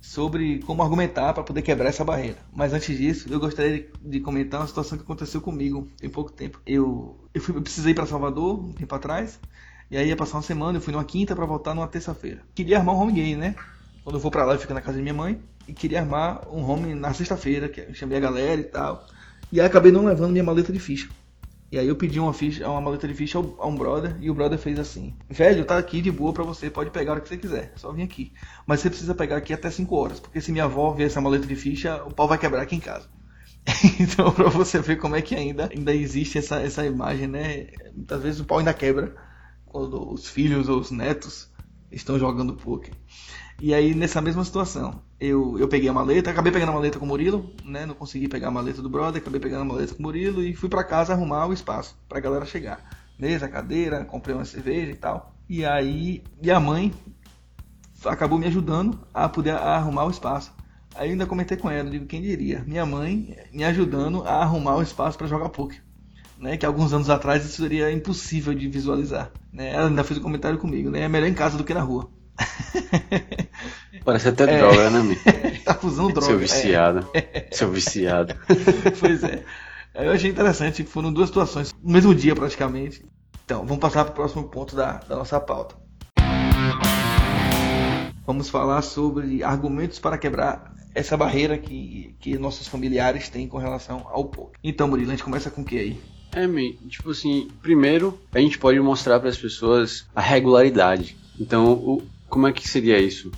[0.00, 2.38] sobre como argumentar para poder quebrar essa barreira.
[2.52, 6.60] Mas antes disso, eu gostaria de, comentar uma situação que aconteceu comigo tem pouco tempo.
[6.66, 9.38] Eu, eu, fui, eu precisei ir para Salvador um tempo atrás,
[9.90, 12.42] e aí ia passar uma semana, eu fui numa quinta para voltar numa terça-feira.
[12.54, 13.54] Queria armar um home game, né?
[14.04, 16.48] Quando eu vou para lá, eu fico na casa de minha mãe, e queria armar
[16.50, 19.06] um home na sexta-feira, que eu chamei a galera e tal.
[19.52, 21.08] E aí acabei não levando minha maleta de ficha.
[21.70, 24.34] E aí eu pedi uma ficha, uma maleta de ficha a um brother e o
[24.34, 27.36] brother fez assim: "Velho, tá aqui de boa para você, pode pegar hora que você
[27.36, 28.32] quiser, só vim aqui.
[28.66, 31.46] Mas você precisa pegar aqui até 5 horas, porque se minha avó ver essa maleta
[31.46, 33.08] de ficha, o pau vai quebrar aqui em casa."
[34.00, 37.66] então, para você ver como é que ainda ainda existe essa essa imagem, né?
[37.94, 39.14] Muitas vezes o pau ainda quebra
[39.66, 41.50] quando os filhos ou os netos
[41.90, 42.94] estão jogando poker.
[43.60, 47.04] E aí, nessa mesma situação, eu, eu peguei a maleta, acabei pegando a maleta com
[47.04, 47.84] o Murilo, né?
[47.84, 50.54] Não consegui pegar a maleta do brother, acabei pegando a maleta com o Murilo e
[50.54, 52.80] fui para casa arrumar o espaço pra galera chegar.
[53.18, 55.34] Mesa, cadeira, comprei uma cerveja e tal.
[55.48, 56.94] E aí, e a mãe
[58.04, 60.52] acabou me ajudando a poder arrumar o espaço.
[60.94, 62.62] Aí ainda comentei com ela, digo, quem diria?
[62.64, 65.82] Minha mãe me ajudando a arrumar o espaço para jogar poker.
[66.38, 69.32] Né, que alguns anos atrás isso seria impossível de visualizar.
[69.52, 69.72] Né?
[69.72, 71.00] Ela ainda fez um comentário comigo, né?
[71.00, 72.08] É melhor em casa do que na rua.
[74.04, 75.20] Parece até é, droga, né, amigo?
[75.64, 76.22] tá usando droga.
[76.26, 77.08] Seu viciado.
[77.14, 77.48] É.
[77.50, 78.34] Seu viciado.
[79.00, 79.44] pois é.
[79.94, 83.04] Eu achei interessante, foram duas situações, no mesmo dia praticamente.
[83.44, 85.74] Então, vamos passar para o próximo ponto da, da nossa pauta.
[88.26, 94.06] Vamos falar sobre argumentos para quebrar essa barreira que, que nossos familiares têm com relação
[94.10, 94.58] ao poker.
[94.62, 96.00] Então, Murilo, a gente começa com o que aí?
[96.32, 96.46] É,
[96.88, 101.16] tipo assim, primeiro a gente pode mostrar para as pessoas a regularidade.
[101.40, 103.30] Então, o, como é que seria isso?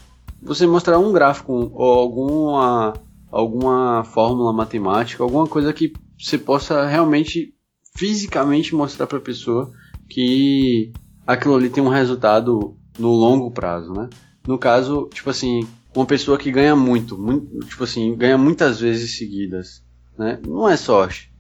[0.43, 2.95] Você mostrar um gráfico ou alguma,
[3.31, 7.55] alguma fórmula matemática, alguma coisa que você possa realmente
[7.97, 9.71] fisicamente mostrar para a pessoa
[10.09, 10.93] que
[11.27, 14.09] aquilo ali tem um resultado no longo prazo, né?
[14.47, 19.17] No caso, tipo assim, uma pessoa que ganha muito, muito tipo assim, ganha muitas vezes
[19.17, 19.83] seguidas,
[20.19, 20.39] né?
[20.47, 21.31] Não é sorte.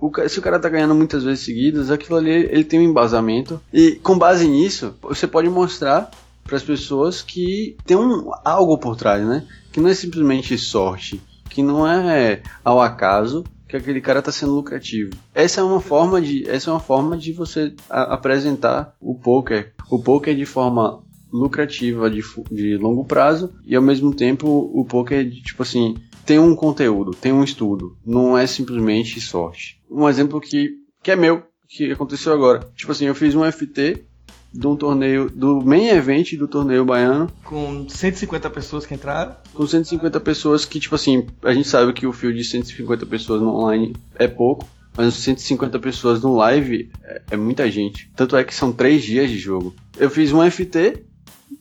[0.00, 3.60] O, se o cara tá ganhando muitas vezes seguidas, aquilo ali ele tem um embasamento
[3.72, 6.10] e com base nisso, você pode mostrar
[6.44, 9.46] para as pessoas que tem um algo por trás, né?
[9.72, 14.54] Que não é simplesmente sorte, que não é ao acaso que aquele cara está sendo
[14.54, 15.12] lucrativo.
[15.34, 19.72] Essa é uma forma de, essa é uma forma de você a, apresentar o poker,
[19.90, 21.02] o poker de forma
[21.32, 26.54] lucrativa de, de longo prazo e ao mesmo tempo o poker tipo assim tem um
[26.54, 29.80] conteúdo, tem um estudo, não é simplesmente sorte.
[29.90, 32.60] Um exemplo que que é meu, que aconteceu agora.
[32.76, 34.04] Tipo assim, eu fiz um FT
[34.52, 37.30] de um torneio, do main event do torneio baiano.
[37.44, 39.34] Com 150 pessoas que entraram?
[39.54, 43.40] Com 150 pessoas que, tipo assim, a gente sabe que o field de 150 pessoas
[43.40, 48.10] no online é pouco, mas 150 pessoas no live é, é muita gente.
[48.14, 49.74] Tanto é que são 3 dias de jogo.
[49.98, 51.02] Eu fiz um FT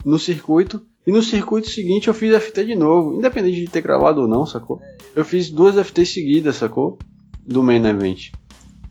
[0.03, 4.21] no circuito, e no circuito seguinte eu fiz FT de novo, independente de ter gravado
[4.21, 4.81] ou não, sacou?
[5.15, 6.99] Eu fiz duas FT seguidas, sacou?
[7.45, 8.31] Do main event.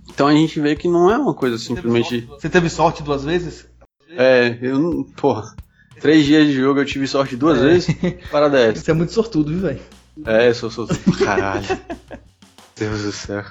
[0.09, 2.27] Então a gente vê que não é uma coisa simplesmente.
[2.29, 3.69] Você teve sorte duas vezes?
[4.11, 5.05] É, eu não.
[5.05, 5.55] Porra.
[6.01, 7.63] Três dias de jogo eu tive sorte duas é.
[7.63, 7.97] vezes.
[8.31, 8.83] Parada é essa.
[8.83, 9.81] Você é muito sortudo, viu, velho?
[10.25, 11.19] É, eu sou sortudo.
[11.19, 11.67] Caralho.
[12.77, 13.45] Deus do céu.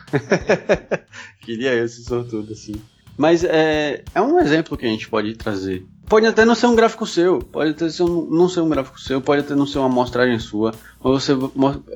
[1.41, 2.73] Queria eu ser sortudo assim.
[3.15, 5.85] Mas é, é um exemplo que a gente pode trazer.
[6.07, 8.99] Pode até não ser um gráfico seu, pode até ser um, não ser um gráfico
[8.99, 11.33] seu, pode até não ser uma amostragem sua, mas você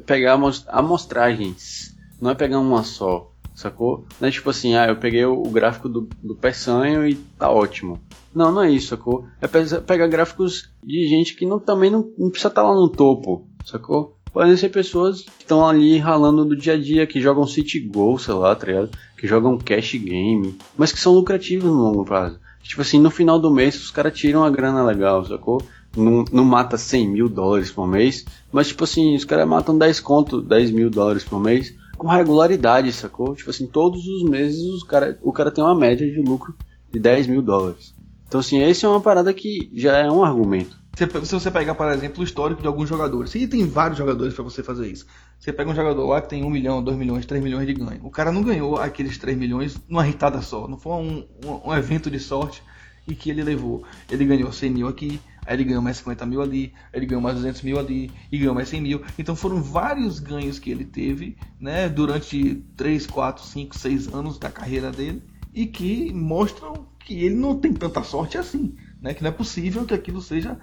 [0.05, 4.05] pegar amostragens, não é pegar uma só, sacou?
[4.19, 7.99] Não é tipo assim, ah, eu peguei o gráfico do, do Peçanho e tá ótimo.
[8.33, 9.25] Não, não é isso, sacou?
[9.39, 12.89] É pegar gráficos de gente que não, também não, não precisa estar tá lá no
[12.89, 14.17] topo, sacou?
[14.31, 18.17] Podem ser pessoas que estão ali ralando do dia a dia, que jogam City Go,
[18.17, 18.89] sei lá, tá ligado?
[19.15, 22.39] Que jogam cash game, mas que são lucrativos no longo prazo.
[22.63, 25.61] Tipo assim, no final do mês os caras tiram a grana legal, sacou?
[25.95, 29.99] Não, não mata 100 mil dólares por mês, mas tipo assim, os caras matam 10
[29.99, 33.33] conto, 10 mil dólares por mês com regularidade, sacou?
[33.33, 36.53] Tipo assim, todos os meses cara, o cara tem uma média de lucro
[36.91, 37.95] de 10 mil dólares.
[38.27, 40.77] Então, assim, esse é uma parada que já é um argumento.
[40.95, 44.33] Se, se você pegar, por exemplo, o histórico de alguns jogadores, e tem vários jogadores
[44.33, 45.05] para você fazer isso.
[45.39, 48.01] Você pega um jogador lá que tem 1 milhão, 2 milhões, 3 milhões de ganho.
[48.03, 50.67] O cara não ganhou aqueles 3 milhões numa ritada só.
[50.67, 52.61] Não foi um, um, um evento de sorte
[53.07, 53.83] e que ele levou.
[54.11, 57.35] Ele ganhou 100 mil aqui, aí ele ganhou mais 50 mil ali, ele ganhou mais
[57.35, 59.01] 200 mil ali, e ganhou mais 100 mil.
[59.17, 64.49] Então foram vários ganhos que ele teve né, durante 3, 4, 5, 6 anos da
[64.49, 65.21] carreira dele
[65.53, 69.13] e que mostram que ele não tem tanta sorte assim, né?
[69.13, 70.57] Que não é possível que aquilo seja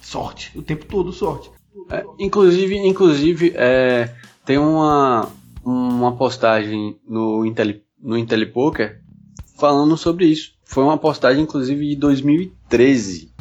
[0.00, 1.50] sorte, o tempo todo sorte.
[1.90, 5.28] É, inclusive, inclusive é, tem uma,
[5.64, 9.00] uma postagem no Intel, no IntelliPoker
[9.56, 10.54] falando sobre isso.
[10.64, 13.33] Foi uma postagem, inclusive, de 2013.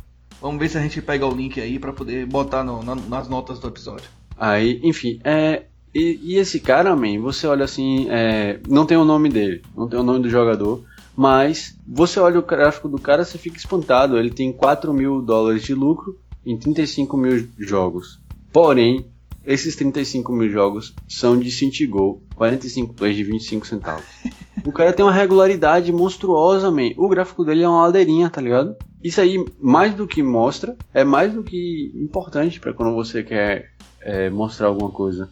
[0.43, 3.29] Vamos ver se a gente pega o link aí para poder botar no, na, nas
[3.29, 4.10] notas do episódio.
[4.38, 9.06] Aí, enfim, é, e, e, esse cara, man, você olha assim, é, não tem o
[9.06, 10.84] nome dele, não tem o nome do jogador,
[11.15, 14.17] mas você olha o gráfico do cara, você fica espantado.
[14.17, 18.19] Ele tem 4 mil dólares de lucro em 35 mil jogos.
[18.51, 19.06] Porém,
[19.45, 24.03] esses 35 mil jogos são de Cintigol, 45 plays de 25 centavos.
[24.65, 26.91] O cara tem uma regularidade monstruosa, man.
[26.95, 28.77] O gráfico dele é uma ladeirinha, tá ligado?
[29.03, 33.71] Isso aí, mais do que mostra, é mais do que importante para quando você quer
[34.01, 35.29] é, mostrar alguma coisa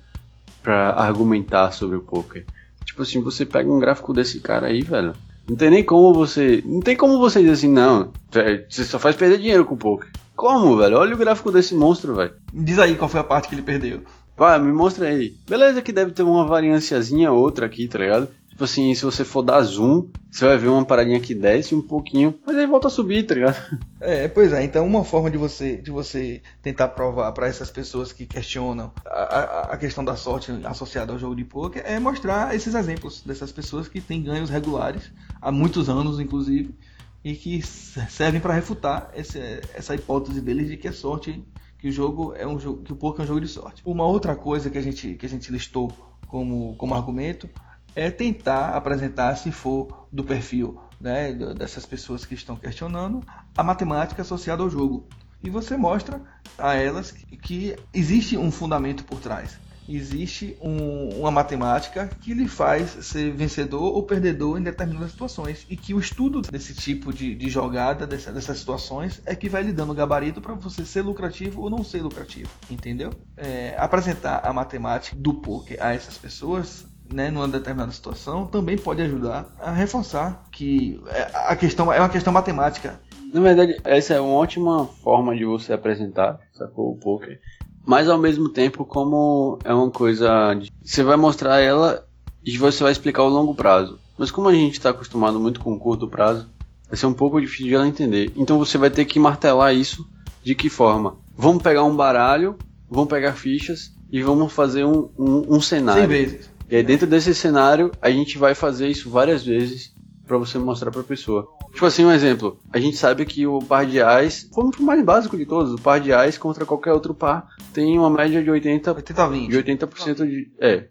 [0.62, 2.46] para argumentar sobre o poker.
[2.86, 5.14] Tipo assim, você pega um gráfico desse cara aí, velho.
[5.48, 6.62] Não tem nem como você.
[6.66, 8.12] Não tem como você dizer assim, não.
[8.36, 10.10] É, você só faz perder dinheiro com o poker.
[10.36, 10.98] Como, velho?
[10.98, 12.34] Olha o gráfico desse monstro, velho.
[12.54, 14.02] Diz aí qual foi a parte que ele perdeu.
[14.38, 15.36] Vai, me mostra aí.
[15.48, 18.28] Beleza que deve ter uma variânciazinha outra aqui, tá ligado?
[18.62, 21.82] Tipo assim, se você for dar zoom, você vai ver uma paradinha que desce um
[21.82, 23.58] pouquinho, mas aí volta a subir, tá ligado?
[24.00, 24.64] É, pois é.
[24.64, 29.74] Então, uma forma de você, de você tentar provar para essas pessoas que questionam a,
[29.74, 33.88] a, questão da sorte associada ao jogo de poker é mostrar esses exemplos dessas pessoas
[33.88, 36.76] que têm ganhos regulares há muitos anos, inclusive,
[37.24, 39.40] e que servem para refutar esse,
[39.74, 41.44] essa hipótese deles de que a sorte,
[41.80, 43.82] que o jogo é um jogo, que o poker é um jogo de sorte.
[43.84, 45.92] Uma outra coisa que a gente que a gente listou
[46.28, 47.50] como como argumento
[47.96, 53.24] é tentar apresentar, se for do perfil né, dessas pessoas que estão questionando,
[53.58, 55.08] a matemática associada ao jogo.
[55.44, 56.22] E você mostra
[56.58, 59.60] a elas que existe um fundamento por trás.
[59.90, 65.66] Existe um, uma matemática que lhe faz ser vencedor ou perdedor em determinadas situações.
[65.68, 69.64] E que o estudo desse tipo de, de jogada, dessa, dessas situações, é que vai
[69.64, 72.50] lhe dando gabarito para você ser lucrativo ou não ser lucrativo.
[72.70, 73.12] Entendeu?
[73.36, 79.02] É, apresentar a matemática do poker a essas pessoas né, numa determinada situação, também pode
[79.02, 83.00] ajudar a reforçar que é, a questão é uma questão matemática.
[83.34, 87.40] Na verdade, essa é uma ótima forma de você apresentar, sacou, o poker.
[87.86, 90.54] Mas ao mesmo tempo, como é uma coisa.
[90.54, 90.72] De...
[90.84, 92.06] Você vai mostrar ela
[92.46, 94.00] e você vai explicar o longo prazo.
[94.18, 96.48] Mas como a gente está acostumado muito com o curto prazo,
[96.88, 98.32] vai ser um pouco difícil de ela entender.
[98.36, 100.08] Então você vai ter que martelar isso
[100.44, 101.18] de que forma?
[101.36, 102.58] Vamos pegar um baralho,
[102.90, 106.02] vamos pegar fichas e vamos fazer um, um, um cenário.
[106.02, 106.51] 100 vezes.
[106.72, 109.94] E aí dentro desse cenário, a gente vai fazer isso várias vezes
[110.26, 111.46] para você mostrar para a pessoa.
[111.74, 112.58] Tipo assim, um exemplo.
[112.72, 115.78] A gente sabe que o par de ais, vamos pro mais básico de todos, o
[115.78, 119.50] par de ais contra qualquer outro par tem uma média de 80, 80 20.
[119.50, 120.88] de 80% de, é,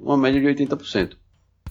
[0.00, 1.10] uma média de 80%.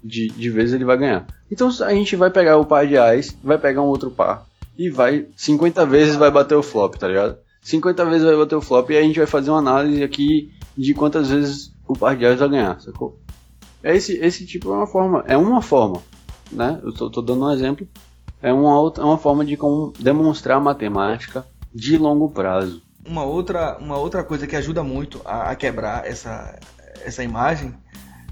[0.04, 1.26] De, de vezes ele vai ganhar.
[1.52, 4.46] Então a gente vai pegar o par de ais, vai pegar um outro par
[4.78, 7.40] e vai 50 vezes vai bater o flop, tá ligado?
[7.64, 10.94] 50 vezes vai bater o flop e a gente vai fazer uma análise aqui de
[10.94, 13.20] quantas vezes o par de ais vai ganhar, sacou?
[13.84, 16.02] Esse, esse tipo é uma forma, é uma forma,
[16.52, 16.80] né?
[16.84, 17.88] Eu tô dando um exemplo.
[18.42, 22.82] É uma, outra, é uma forma de como demonstrar matemática de longo prazo.
[23.06, 26.60] Uma outra, uma outra coisa que ajuda muito a, a quebrar essa,
[27.04, 27.74] essa imagem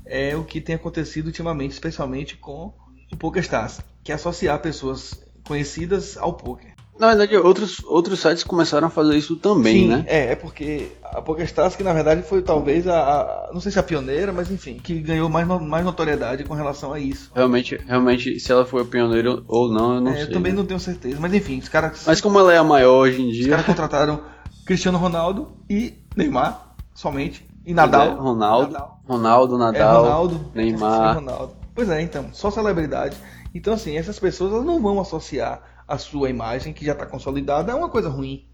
[0.06, 2.74] é o que tem acontecido ultimamente, especialmente com
[3.12, 6.75] o PokerStars, que é associar pessoas conhecidas ao poker.
[6.98, 10.06] Na verdade, outros, outros sites começaram a fazer isso também, Sim, né?
[10.08, 13.80] É, é porque a PokerStars, que na verdade foi talvez a, a, Não sei se
[13.80, 17.32] a pioneira, mas enfim, que ganhou mais, mais notoriedade com relação a isso.
[17.36, 20.24] Realmente, realmente, se ela foi a pioneira ou não, eu não é, sei.
[20.24, 20.60] Eu também né?
[20.60, 22.04] não tenho certeza, mas enfim, os caras.
[22.08, 23.44] Mas como ela é a maior hoje em dia.
[23.44, 24.22] Os caras contrataram
[24.66, 27.46] Cristiano Ronaldo e Neymar somente.
[27.66, 28.08] E Nadal.
[28.08, 29.02] É, Ronaldo, Nadal.
[29.06, 31.16] Ronaldo, É, Nadal, Ronaldo, Neymar.
[31.16, 31.54] Ronaldo.
[31.74, 33.18] Pois é, então, só celebridade.
[33.54, 37.72] Então, assim, essas pessoas elas não vão associar a sua imagem, que já está consolidada,
[37.72, 38.48] a uma coisa ruim.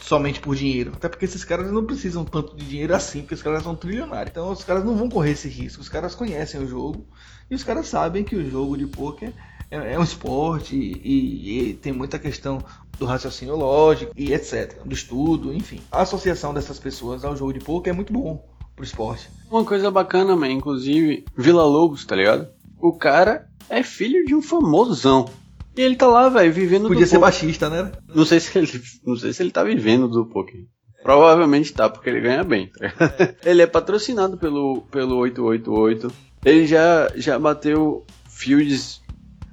[0.00, 0.92] Somente por dinheiro.
[0.94, 4.30] Até porque esses caras não precisam tanto de dinheiro assim, porque os caras são trilionários.
[4.30, 5.80] Então os caras não vão correr esse risco.
[5.80, 7.06] Os caras conhecem o jogo
[7.48, 9.32] e os caras sabem que o jogo de poker
[9.70, 12.62] é, é um esporte e, e, tem muita questão
[12.98, 14.78] do raciocínio lógico e etc.
[14.84, 15.80] Do estudo, enfim.
[15.90, 18.44] A associação dessas pessoas ao jogo de poker é muito bom
[18.74, 19.30] pro esporte.
[19.50, 22.48] Uma coisa bacana, man, inclusive, Vila Lobos, tá ligado?
[22.78, 25.28] O cara é filho de um famosão.
[25.76, 27.30] E ele tá lá, velho, vivendo Podia do ser poker.
[27.32, 27.90] baixista, né?
[28.14, 30.60] Não sei se ele, não sei se ele tá vivendo do poker.
[31.02, 32.68] Provavelmente tá, porque ele ganha bem.
[32.68, 33.36] Tá ligado?
[33.44, 36.10] ele é patrocinado pelo pelo 888.
[36.44, 39.02] Ele já já bateu fields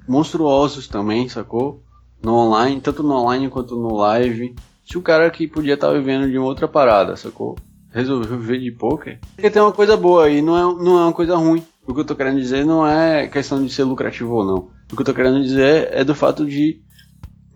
[0.08, 1.82] monstruosos também, sacou?
[2.22, 4.54] No online, tanto no online quanto no live.
[4.84, 7.56] Se o cara que podia estar vivendo de uma outra parada, sacou?
[7.90, 9.18] Resolveu viver de poker.
[9.34, 11.62] Porque tem uma coisa boa aí, não é, não é uma coisa ruim.
[11.86, 14.70] O que eu tô querendo dizer não é questão de ser lucrativo ou não.
[14.92, 16.80] O que eu tô querendo dizer é do fato de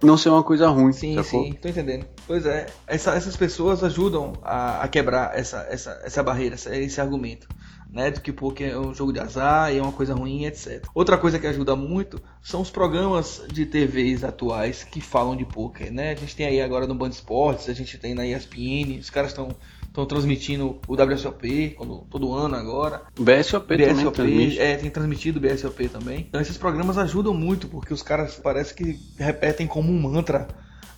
[0.02, 0.92] não ser uma coisa ruim.
[0.92, 1.22] Sim, sacou?
[1.22, 2.08] sim, tô entendendo.
[2.26, 7.00] Pois é, essa- essas pessoas ajudam a, a quebrar essa, essa, essa barreira, essa- esse
[7.00, 7.48] argumento.
[7.88, 10.90] Né, de que poker é um jogo de azar e é uma coisa ruim, etc.
[10.92, 15.92] Outra coisa que ajuda muito são os programas de TVs atuais que falam de poker,
[15.92, 16.10] né?
[16.10, 19.30] A gente tem aí agora no Band Esportes, a gente tem na ESPN, os caras
[19.30, 19.56] estão
[19.96, 23.02] estão transmitindo o WSOP quando, todo ano agora.
[23.18, 24.60] O BSOP, também BSOP, transmite.
[24.60, 26.26] é, tem transmitido o BSOP também.
[26.28, 30.46] Então esses programas ajudam muito, porque os caras parece que repetem como um mantra,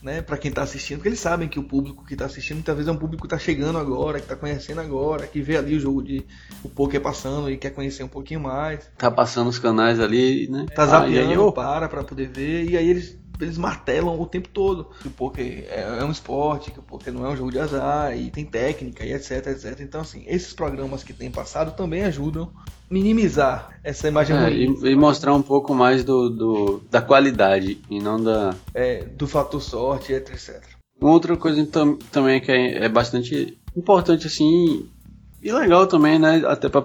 [0.02, 2.74] né, para quem tá assistindo, porque eles sabem que o público que tá assistindo muitas
[2.76, 5.76] vezes é um público que tá chegando agora, que tá conhecendo agora, que vê ali
[5.76, 6.24] o jogo de
[6.62, 8.88] o poker passando e quer conhecer um pouquinho mais.
[8.96, 10.66] Tá passando os canais ali, né?
[10.74, 14.20] Tá Ah, zapeando, e aí, ô, para pra poder ver, e aí eles eles martelam
[14.20, 17.30] o tempo todo que o poker é, é um esporte, que o poker não é
[17.30, 19.80] um jogo de azar, e tem técnica, e etc, etc.
[19.80, 24.64] Então, assim, esses programas que tem passado também ajudam a minimizar essa imagem é, e,
[24.64, 28.54] e mostrar um pouco mais do, do- da qualidade e não da.
[28.74, 30.62] é, do fator sorte, etc, etc.
[31.00, 34.88] Uma outra coisa tam, também que é, é, bastante importante assim
[35.40, 36.42] e legal também, né?
[36.44, 36.82] Até para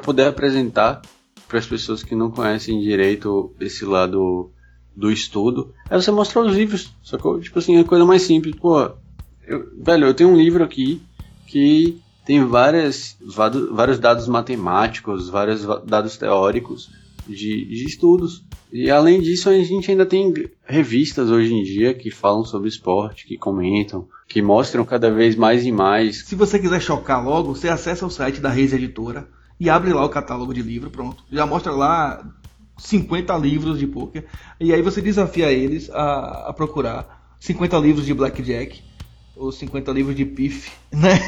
[0.00, 1.02] poder apresentar
[1.48, 4.50] para as pessoas que não conhecem direito esse lado
[4.96, 7.40] do estudo, é você mostrar os livros, sacou?
[7.40, 8.54] Tipo assim, a coisa mais simples.
[8.56, 8.90] Pô,
[9.46, 11.02] eu, velho, eu tenho um livro aqui
[11.46, 13.16] que tem várias,
[13.70, 16.90] vários dados matemáticos, vários dados teóricos
[17.26, 18.44] de, de estudos.
[18.72, 20.32] E além disso, a gente ainda tem
[20.64, 25.64] revistas hoje em dia que falam sobre esporte, que comentam, que mostram cada vez mais
[25.64, 26.24] e mais.
[26.24, 29.28] Se você quiser chocar logo, você acessa o site da Reis Editora
[29.60, 31.22] e abre lá o catálogo de livro, pronto.
[31.30, 32.24] Já mostra lá
[32.76, 34.24] 50 livros de poker.
[34.60, 38.82] E aí você desafia eles a, a procurar 50 livros de blackjack
[39.36, 41.18] ou 50 livros de pif, né?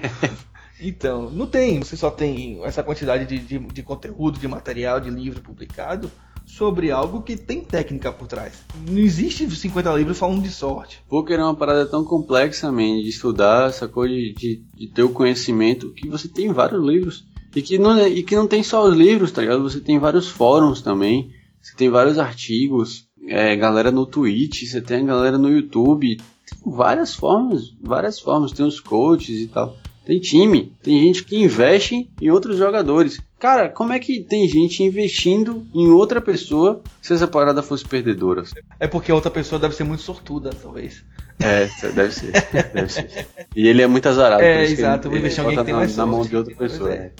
[0.80, 5.10] então, não tem, você só tem essa quantidade de, de, de, conteúdo, de material, de
[5.10, 6.10] livro publicado
[6.46, 8.64] sobre algo que tem técnica por trás.
[8.88, 11.00] Não existe 50 livros falando de sorte.
[11.08, 15.02] Poker é uma parada tão complexa, man, de estudar, essa coisa de, de, de ter
[15.02, 17.29] o conhecimento, que você tem vários livros.
[17.54, 19.62] E que, não, e que não tem só os livros, tá ligado?
[19.62, 25.02] Você tem vários fóruns também, você tem vários artigos, é, galera no Twitch, você tem
[25.02, 29.76] a galera no YouTube, tem várias formas, várias formas, tem os coaches e tal.
[30.10, 33.20] Tem time, tem gente que investe em outros jogadores.
[33.38, 38.42] Cara, como é que tem gente investindo em outra pessoa se essa parada fosse perdedora?
[38.80, 41.04] É porque a outra pessoa deve ser muito sortuda, talvez.
[41.38, 42.32] É, deve ser,
[42.74, 43.28] deve ser.
[43.54, 44.42] E ele é muito azarado.
[44.42, 46.92] É, exato, ele, vou deixar alguém que tem mais na mão de outra pessoa.
[46.92, 47.12] É.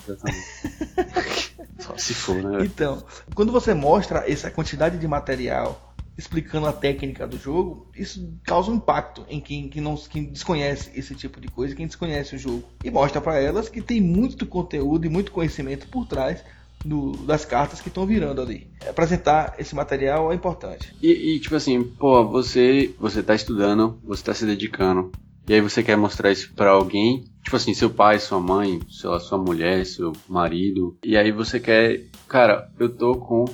[1.78, 2.64] Só se for, né?
[2.64, 3.04] Então,
[3.36, 5.89] quando você mostra essa quantidade de material
[6.20, 10.90] explicando a técnica do jogo, isso causa um impacto em quem, quem, não, quem desconhece
[10.94, 12.62] esse tipo de coisa, quem desconhece o jogo.
[12.84, 16.44] E mostra para elas que tem muito conteúdo e muito conhecimento por trás
[16.84, 18.68] do, das cartas que estão virando ali.
[18.86, 20.94] Apresentar esse material é importante.
[21.02, 25.10] E, e, tipo assim, pô, você você tá estudando, você tá se dedicando,
[25.48, 29.18] e aí você quer mostrar isso para alguém, tipo assim, seu pai, sua mãe, sua,
[29.18, 33.46] sua mulher, seu marido, e aí você quer, cara, eu tô com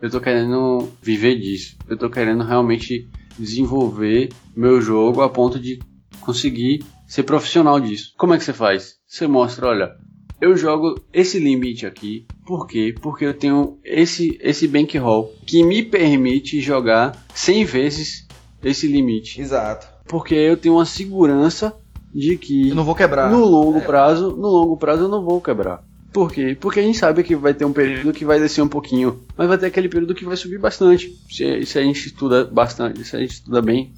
[0.00, 1.76] eu tô querendo viver disso.
[1.88, 5.78] Eu tô querendo realmente desenvolver meu jogo a ponto de
[6.20, 8.14] conseguir ser profissional disso.
[8.16, 8.96] Como é que você faz?
[9.06, 9.96] Você mostra, olha,
[10.40, 12.26] eu jogo esse limite aqui.
[12.46, 12.94] Por quê?
[13.00, 18.26] Porque eu tenho esse esse bankroll que me permite jogar 100 vezes
[18.62, 19.40] esse limite.
[19.40, 19.86] Exato.
[20.06, 21.76] Porque eu tenho uma segurança
[22.14, 23.30] de que eu não vou quebrar.
[23.30, 23.82] No longo é.
[23.82, 25.84] prazo, no longo prazo eu não vou quebrar.
[26.12, 26.56] Por quê?
[26.60, 29.48] Porque a gente sabe que vai ter um período que vai descer um pouquinho, mas
[29.48, 31.16] vai ter aquele período que vai subir bastante.
[31.30, 33.92] Se, se a gente estuda bastante, se a gente estuda bem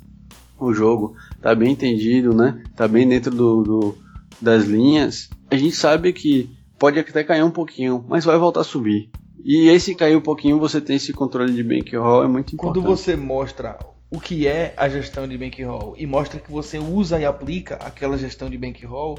[0.58, 2.62] o jogo, tá bem entendido, né?
[2.76, 3.98] Tá bem dentro do, do
[4.40, 8.64] das linhas, a gente sabe que pode até cair um pouquinho, mas vai voltar a
[8.64, 9.08] subir.
[9.44, 12.82] E esse cair um pouquinho, você tem esse controle de bankroll, é muito importante.
[12.82, 13.78] Quando você mostra
[14.10, 18.18] o que é a gestão de bankroll e mostra que você usa e aplica aquela
[18.18, 19.18] gestão de bankroll,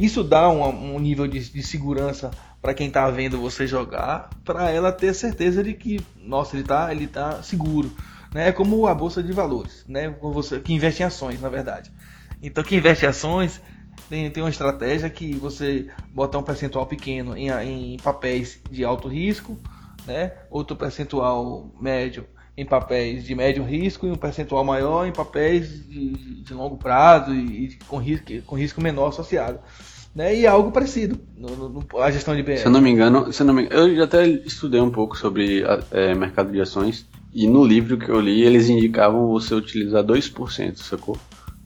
[0.00, 2.30] isso dá um, um nível de, de segurança
[2.60, 6.92] para quem está vendo você jogar, para ela ter certeza de que, nossa, ele está
[6.92, 7.90] ele tá seguro.
[8.34, 8.48] Né?
[8.48, 10.14] É como a bolsa de valores, né?
[10.20, 11.90] você, que investe em ações, na verdade.
[12.42, 13.60] Então, quem investe em ações
[14.08, 19.08] tem, tem uma estratégia que você bota um percentual pequeno em, em papéis de alto
[19.08, 19.58] risco,
[20.06, 20.32] né?
[20.50, 22.26] outro percentual médio
[22.56, 27.34] em papéis de médio risco e um percentual maior em papéis de, de longo prazo
[27.34, 29.60] e, e, com, risco, com risco menor associado.
[30.14, 30.36] Né?
[30.36, 32.56] E algo parecido no, no, a gestão de BR.
[32.56, 35.16] Se eu não me engano, se eu, não me, eu já até estudei um pouco
[35.16, 40.02] sobre é, mercado de ações e no livro que eu li eles indicavam você utilizar
[40.02, 41.16] 2%, sacou?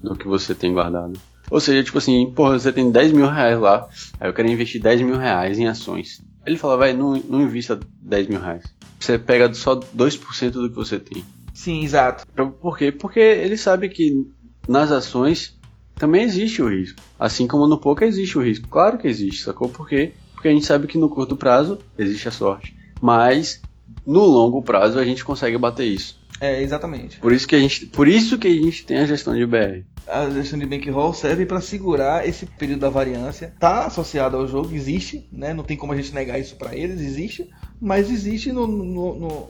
[0.03, 1.18] Do que você tem guardado.
[1.51, 3.89] Ou seja, tipo assim, porra, você tem 10 mil reais lá,
[4.20, 6.22] aí eu quero investir 10 mil reais em ações.
[6.47, 8.65] Ele fala, vai, não, não invista 10 mil reais
[9.05, 11.25] você pega só 2% do que você tem.
[11.53, 12.27] Sim, exato.
[12.61, 12.91] Por quê?
[12.91, 14.27] Porque ele sabe que
[14.69, 15.57] nas ações
[15.95, 17.01] também existe o risco.
[17.19, 18.69] Assim como no poker existe o risco.
[18.69, 19.69] Claro que existe, sacou?
[19.69, 20.13] Por quê?
[20.33, 22.77] Porque a gente sabe que no curto prazo existe a sorte.
[23.01, 23.61] Mas
[24.05, 26.19] no longo prazo a gente consegue bater isso.
[26.41, 27.19] É, exatamente.
[27.19, 29.85] Por isso que a gente, por isso que a gente tem a gestão de BR.
[30.15, 33.47] A gestão de bankroll serve para segurar esse período da variância.
[33.47, 35.53] Está associado ao jogo, existe, né?
[35.53, 37.51] Não tem como a gente negar isso para eles, existe
[37.81, 39.49] mas existe no, no, no,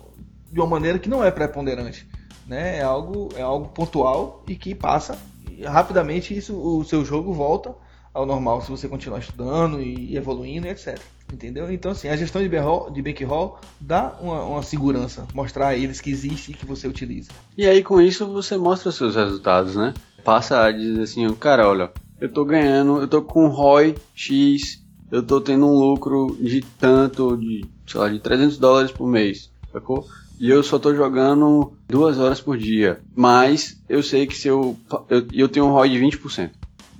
[0.50, 2.06] de uma maneira que não é preponderante.
[2.46, 2.78] Né?
[2.78, 5.16] É, algo, é algo pontual e que passa
[5.50, 7.74] e rapidamente isso, o seu jogo volta
[8.12, 10.98] ao normal se você continuar estudando e evoluindo, etc.
[11.32, 11.72] Entendeu?
[11.72, 16.00] Então, assim, a gestão de, bankroll, de bankroll dá uma, uma, segurança, mostrar a eles
[16.00, 17.30] que existe e que você utiliza.
[17.56, 19.94] E aí, com isso, você mostra seus resultados, né?
[20.24, 25.22] Passa a dizer assim, cara, olha, eu tô ganhando, eu tô com ROI X, eu
[25.22, 29.50] tô tendo um lucro de tanto, de sei lá, de 300 dólares por mês.
[29.72, 30.06] sacou?
[30.40, 33.00] E eu só tô jogando duas horas por dia.
[33.14, 34.76] Mas eu sei que se eu.
[35.08, 36.50] Eu, eu tenho um ROI de 20%.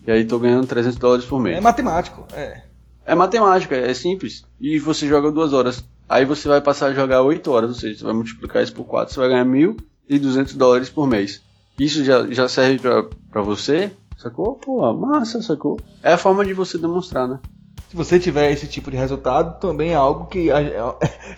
[0.06, 1.56] E aí tô ganhando 300 dólares por mês.
[1.56, 2.62] É matemático, é.
[3.06, 4.44] É matemática, é simples.
[4.60, 5.84] E você joga duas horas.
[6.08, 8.84] Aí você vai passar a jogar 8 horas, ou seja, você vai multiplicar isso por
[8.84, 11.42] 4, você vai ganhar 1.200 dólares por mês.
[11.78, 14.54] Isso já, já serve pra, pra você, sacou?
[14.54, 15.78] Pô, massa, sacou?
[16.02, 17.40] É a forma de você demonstrar, né?
[17.88, 20.76] Se você tiver esse tipo de resultado, também é algo que é,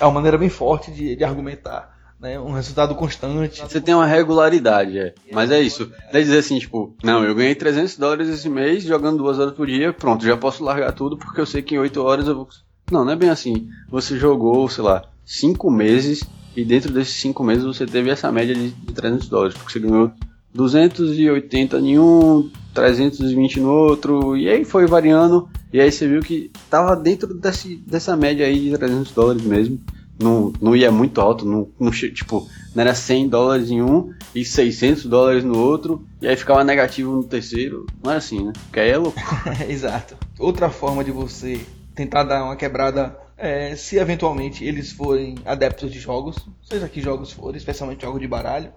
[0.01, 1.95] é uma maneira bem forte de, de argumentar.
[2.19, 2.41] Né?
[2.41, 3.61] Um resultado constante.
[3.61, 5.15] Você tem uma regularidade, é.
[5.31, 5.91] Mas é isso.
[6.13, 9.67] Daí dizer assim, tipo, não, eu ganhei 300 dólares esse mês jogando duas horas por
[9.67, 12.49] dia, pronto, já posso largar tudo porque eu sei que em 8 horas eu vou.
[12.91, 13.69] Não, não é bem assim.
[13.91, 16.25] Você jogou, sei lá, 5 meses
[16.57, 19.81] e dentro desses 5 meses você teve essa média de, de 300 dólares, porque você
[19.81, 20.11] ganhou
[20.55, 26.51] 280 em um, 320 no outro, e aí foi variando, e aí você viu que
[26.71, 29.79] tava dentro desse, dessa média aí de 300 dólares mesmo.
[30.19, 34.47] Não, não ia muito alto, não, não, tipo, não era 100 dólares em um e
[34.47, 37.85] 600 dólares no outro, e aí ficava negativo no terceiro.
[38.03, 38.55] Não é assim, né?
[38.65, 39.21] Porque aí é louco.
[39.69, 40.17] Exato.
[40.39, 41.61] Outra forma de você
[41.95, 47.33] tentar dar uma quebrada é, se eventualmente eles forem adeptos de jogos, seja que jogos
[47.33, 48.73] forem, especialmente jogos de baralho,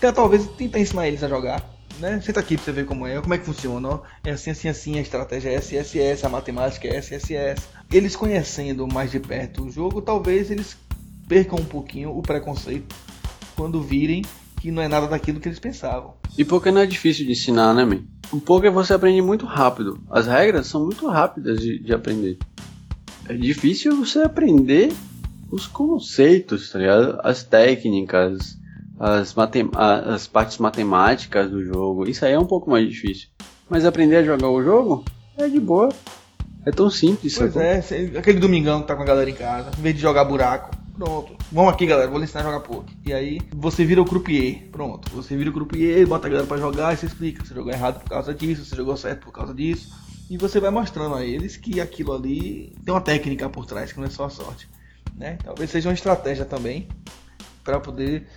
[0.00, 1.62] então, talvez tentar ensinar eles a jogar.
[1.98, 2.18] Né?
[2.22, 3.88] Senta aqui pra você ver como é, como é que funciona.
[3.88, 4.00] Ó.
[4.24, 7.68] É assim, assim, assim, a estratégia é SSS, a matemática é SSS.
[7.92, 10.76] Eles conhecendo mais de perto o jogo, talvez eles
[11.28, 12.94] percam um pouquinho o preconceito
[13.54, 14.24] quando virem
[14.58, 16.14] que não é nada daquilo que eles pensavam.
[16.38, 18.02] E porque não é difícil de ensinar, né, man?
[18.32, 20.00] O poker você aprende muito rápido.
[20.10, 22.38] As regras são muito rápidas de, de aprender.
[23.30, 24.92] É difícil você aprender
[25.52, 27.20] os conceitos, tá ligado?
[27.22, 28.58] As técnicas,
[28.98, 29.32] as,
[29.76, 32.08] as partes matemáticas do jogo.
[32.08, 33.28] Isso aí é um pouco mais difícil.
[33.68, 35.04] Mas aprender a jogar o jogo
[35.38, 35.90] é de boa.
[36.66, 37.38] É tão simples.
[37.38, 37.78] Pois é,
[38.18, 41.36] aquele domingão que tá com a galera em casa, em vez de jogar buraco, pronto.
[41.52, 42.96] Vamos aqui, galera, vou lhe ensinar a jogar poker.
[43.06, 45.08] E aí você vira o croupier, pronto.
[45.14, 47.44] Você vira o croupier, bota a galera pra jogar e você explica.
[47.44, 50.09] Você jogou errado por causa disso, você jogou certo por causa disso.
[50.30, 53.98] E você vai mostrando a eles que aquilo ali tem uma técnica por trás, que
[53.98, 54.68] não é só a sorte.
[55.16, 55.36] Né?
[55.42, 56.86] Talvez seja uma estratégia também
[57.64, 58.28] para poder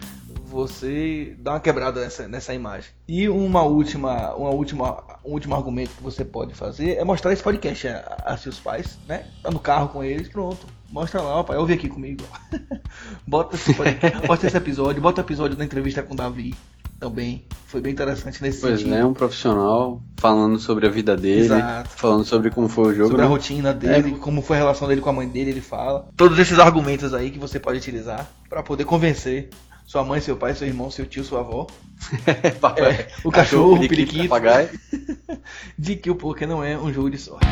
[0.44, 2.89] você dar uma quebrada nessa, nessa imagem.
[3.08, 7.44] E uma última, uma última, um último argumento que você pode fazer é mostrar esse
[7.44, 9.28] podcast a, a seus pais, né?
[9.44, 10.66] Tá no carro com eles, pronto.
[10.89, 12.24] Mostra lá, ó, pai, ouve aqui comigo.
[13.28, 13.72] bota, esse
[14.26, 16.56] bota esse episódio, bota o episódio da entrevista com o Davi
[17.04, 17.43] também.
[17.68, 18.91] Foi bem interessante nesse pois sentido.
[18.91, 21.89] Pois é, um profissional falando sobre a vida dele, Exato.
[21.89, 23.10] falando sobre como foi o jogo.
[23.10, 23.28] Sobre né?
[23.28, 24.18] a rotina dele, é.
[24.20, 26.08] como foi a relação dele com a mãe dele, ele fala.
[26.16, 29.49] Todos esses argumentos aí que você pode utilizar para poder convencer
[29.86, 31.68] sua mãe, seu pai, seu irmão, seu tio, sua avó.
[32.78, 34.30] é, o cachorro, o periquito.
[34.30, 34.70] Papagaio.
[35.78, 37.45] de que o poker não é um jogo de sorte.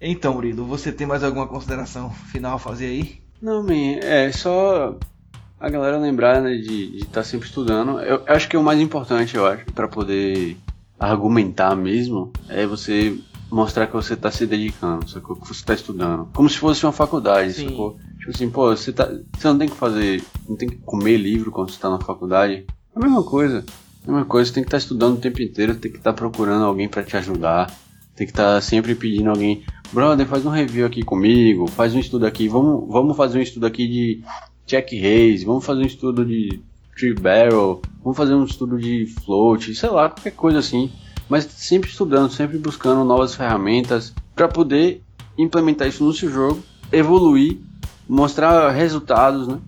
[0.00, 3.22] Então, Murilo, você tem mais alguma consideração final a fazer aí?
[3.40, 4.98] Não, man, é só
[5.58, 8.00] a galera lembrar né, de estar tá sempre estudando.
[8.00, 10.56] Eu, eu, acho que o mais importante, eu acho, para poder
[10.98, 13.18] argumentar mesmo, é você
[13.50, 15.36] mostrar que você está se dedicando, sacou?
[15.36, 16.28] Que você está estudando.
[16.34, 17.68] Como se fosse uma faculdade, Sim.
[17.68, 17.96] sacou?
[18.18, 21.50] Tipo assim, pô, você, tá, você não tem que fazer, não tem que comer livro
[21.50, 22.64] quando você está na faculdade.
[22.94, 23.64] É a mesma coisa.
[24.06, 26.12] A mesma coisa, você tem que estar tá estudando o tempo inteiro, tem que estar
[26.12, 27.72] tá procurando alguém para te ajudar.
[28.16, 31.98] Tem que estar tá sempre pedindo alguém, brother, faz um review aqui comigo, faz um
[31.98, 34.24] estudo aqui, vamos, vamos fazer um estudo aqui de
[34.66, 36.60] check raise, vamos fazer um estudo de
[36.96, 40.90] tree barrel, vamos fazer um estudo de float, sei lá, qualquer coisa assim
[41.28, 45.02] mas sempre estudando, sempre buscando novas ferramentas para poder
[45.38, 46.62] implementar isso no seu jogo,
[46.92, 47.58] evoluir,
[48.08, 49.58] mostrar resultados, né?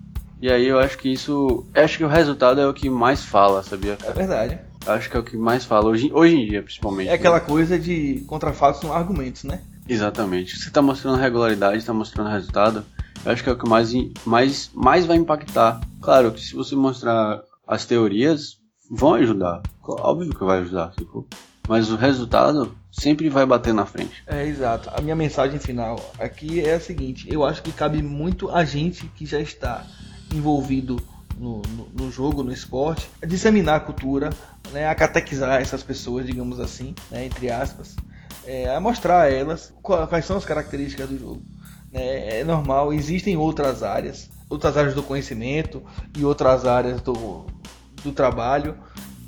[0.40, 3.62] E aí eu acho que isso, acho que o resultado é o que mais fala,
[3.62, 3.96] sabia?
[4.04, 4.58] É verdade.
[4.86, 7.08] Acho que é o que mais fala hoje, hoje em dia, principalmente.
[7.08, 7.44] É aquela né?
[7.46, 9.60] coisa de contra fatos são argumentos, né?
[9.88, 10.56] Exatamente.
[10.56, 12.84] Você está mostrando regularidade, está mostrando resultado.
[13.24, 13.92] Eu acho que é o que mais,
[14.24, 15.80] mais, mais vai impactar.
[16.00, 18.58] Claro que se você mostrar as teorias,
[18.90, 19.62] vão ajudar.
[19.82, 21.26] Óbvio que vai ajudar, tipo,
[21.68, 24.22] mas o resultado sempre vai bater na frente.
[24.26, 24.90] É, exato.
[24.92, 29.06] A minha mensagem final aqui é a seguinte: eu acho que cabe muito a gente
[29.08, 29.84] que já está
[30.32, 31.00] envolvido
[31.38, 34.30] no, no, no jogo, no esporte, disseminar a cultura,
[34.72, 37.94] né, a catequizar essas pessoas, digamos assim, né, entre aspas,
[38.44, 41.42] é, a mostrar a elas quais são as características do jogo.
[41.96, 42.40] Né.
[42.40, 45.82] É normal, existem outras áreas, outras áreas do conhecimento
[46.16, 47.46] e outras áreas do,
[48.04, 48.76] do trabalho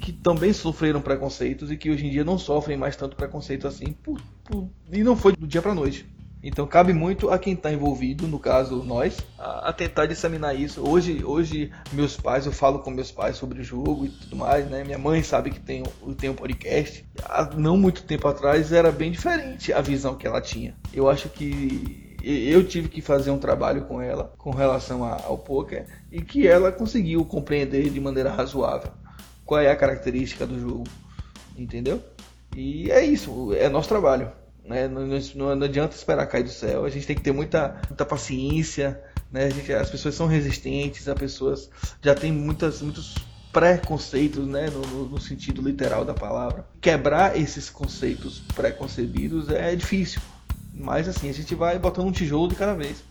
[0.01, 3.93] que também sofreram preconceitos e que hoje em dia não sofrem mais tanto preconceito assim
[3.93, 6.07] por, por, e não foi do dia para noite.
[6.41, 10.89] Então cabe muito a quem está envolvido, no caso nós, a, a, tentar disseminar isso.
[10.89, 14.71] Hoje, hoje meus pais, eu falo com meus pais sobre o jogo e tudo mais,
[14.71, 14.85] né?
[14.85, 15.83] Minha mãe sabe que tem,
[16.17, 17.05] tem um podcast.
[17.25, 20.77] Há não muito tempo atrás era bem diferente a visão que ela tinha.
[20.95, 25.87] Eu acho que eu tive que fazer um trabalho com ela com relação ao poker
[26.11, 28.91] e que ela conseguiu compreender de maneira razoável
[29.49, 30.85] qual é a característica do jogo,
[31.57, 32.03] entendeu?
[32.55, 34.31] E é isso, é nosso trabalho.
[34.63, 34.87] Né?
[34.87, 38.05] Não, não, não adianta esperar cair do céu, a gente tem que ter muita, muita
[38.05, 39.03] paciência,
[39.33, 39.49] né?
[39.51, 41.71] Gente, as pessoas são resistentes, as pessoas
[42.03, 43.15] já têm muitas, muitos
[43.51, 46.67] preconceitos, né, no, no, sentido literal da palavra.
[46.81, 50.21] Quebrar esses conceitos preconcebidos é difícil,
[50.79, 53.05] mas assim a gente vai botando um tijolo de cada vez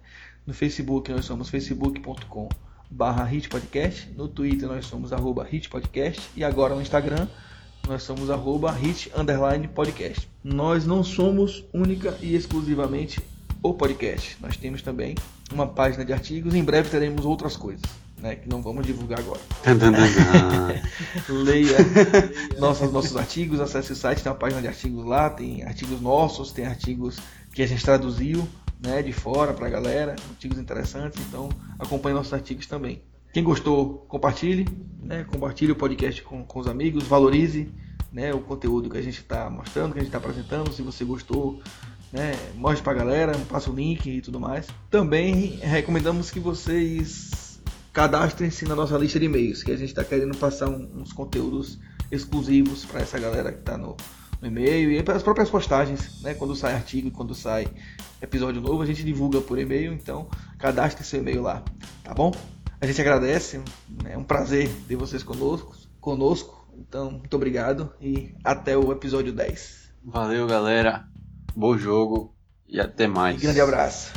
[0.47, 2.51] No Facebook nós somos facebook.com.
[4.17, 6.29] No Twitter nós somos arroba hitpodcast.
[6.37, 7.27] E agora no Instagram
[7.87, 10.29] nós somos arroba hit underline podcast.
[10.43, 13.21] Nós não somos única e exclusivamente
[13.63, 14.37] o podcast.
[14.41, 15.15] Nós temos também
[15.53, 16.55] uma página de artigos.
[16.55, 17.83] Em breve teremos outras coisas.
[18.19, 19.41] Né, que não vamos divulgar agora.
[21.27, 21.79] leia,
[22.59, 26.53] nossos, nossos artigos, acesse o site, tem uma página de artigos lá, tem artigos nossos,
[26.53, 27.17] tem artigos
[27.55, 28.47] que a gente traduziu,
[28.79, 33.01] né, de fora para a galera, artigos interessantes, então acompanhe nossos artigos também.
[33.33, 34.67] Quem gostou, compartilhe,
[35.01, 37.73] né, compartilhe o podcast com, com os amigos, valorize
[38.13, 40.73] né, o conteúdo que a gente está mostrando, que a gente está apresentando.
[40.73, 41.61] Se você gostou,
[42.13, 44.67] né, mostre para a galera, passa o link e tudo mais.
[44.91, 47.61] Também recomendamos que vocês
[47.93, 51.79] cadastrem-se na nossa lista de e-mails, que a gente está querendo passar uns conteúdos
[52.11, 53.97] exclusivos para essa galera que está no,
[54.41, 56.35] no e-mail e pelas próprias postagens, né?
[56.35, 57.69] Quando sai artigo, quando sai
[58.21, 60.29] episódio novo, a gente divulga por e-mail, então
[60.59, 61.63] cadastre seu e-mail lá,
[62.03, 62.33] tá bom?
[62.81, 63.61] A gente agradece,
[64.07, 66.67] é um prazer ter vocês conosco, conosco.
[66.79, 69.93] Então, muito obrigado e até o episódio 10.
[70.03, 71.05] Valeu, galera.
[71.55, 72.35] Bom jogo
[72.67, 73.37] e até mais.
[73.37, 74.15] Um grande abraço.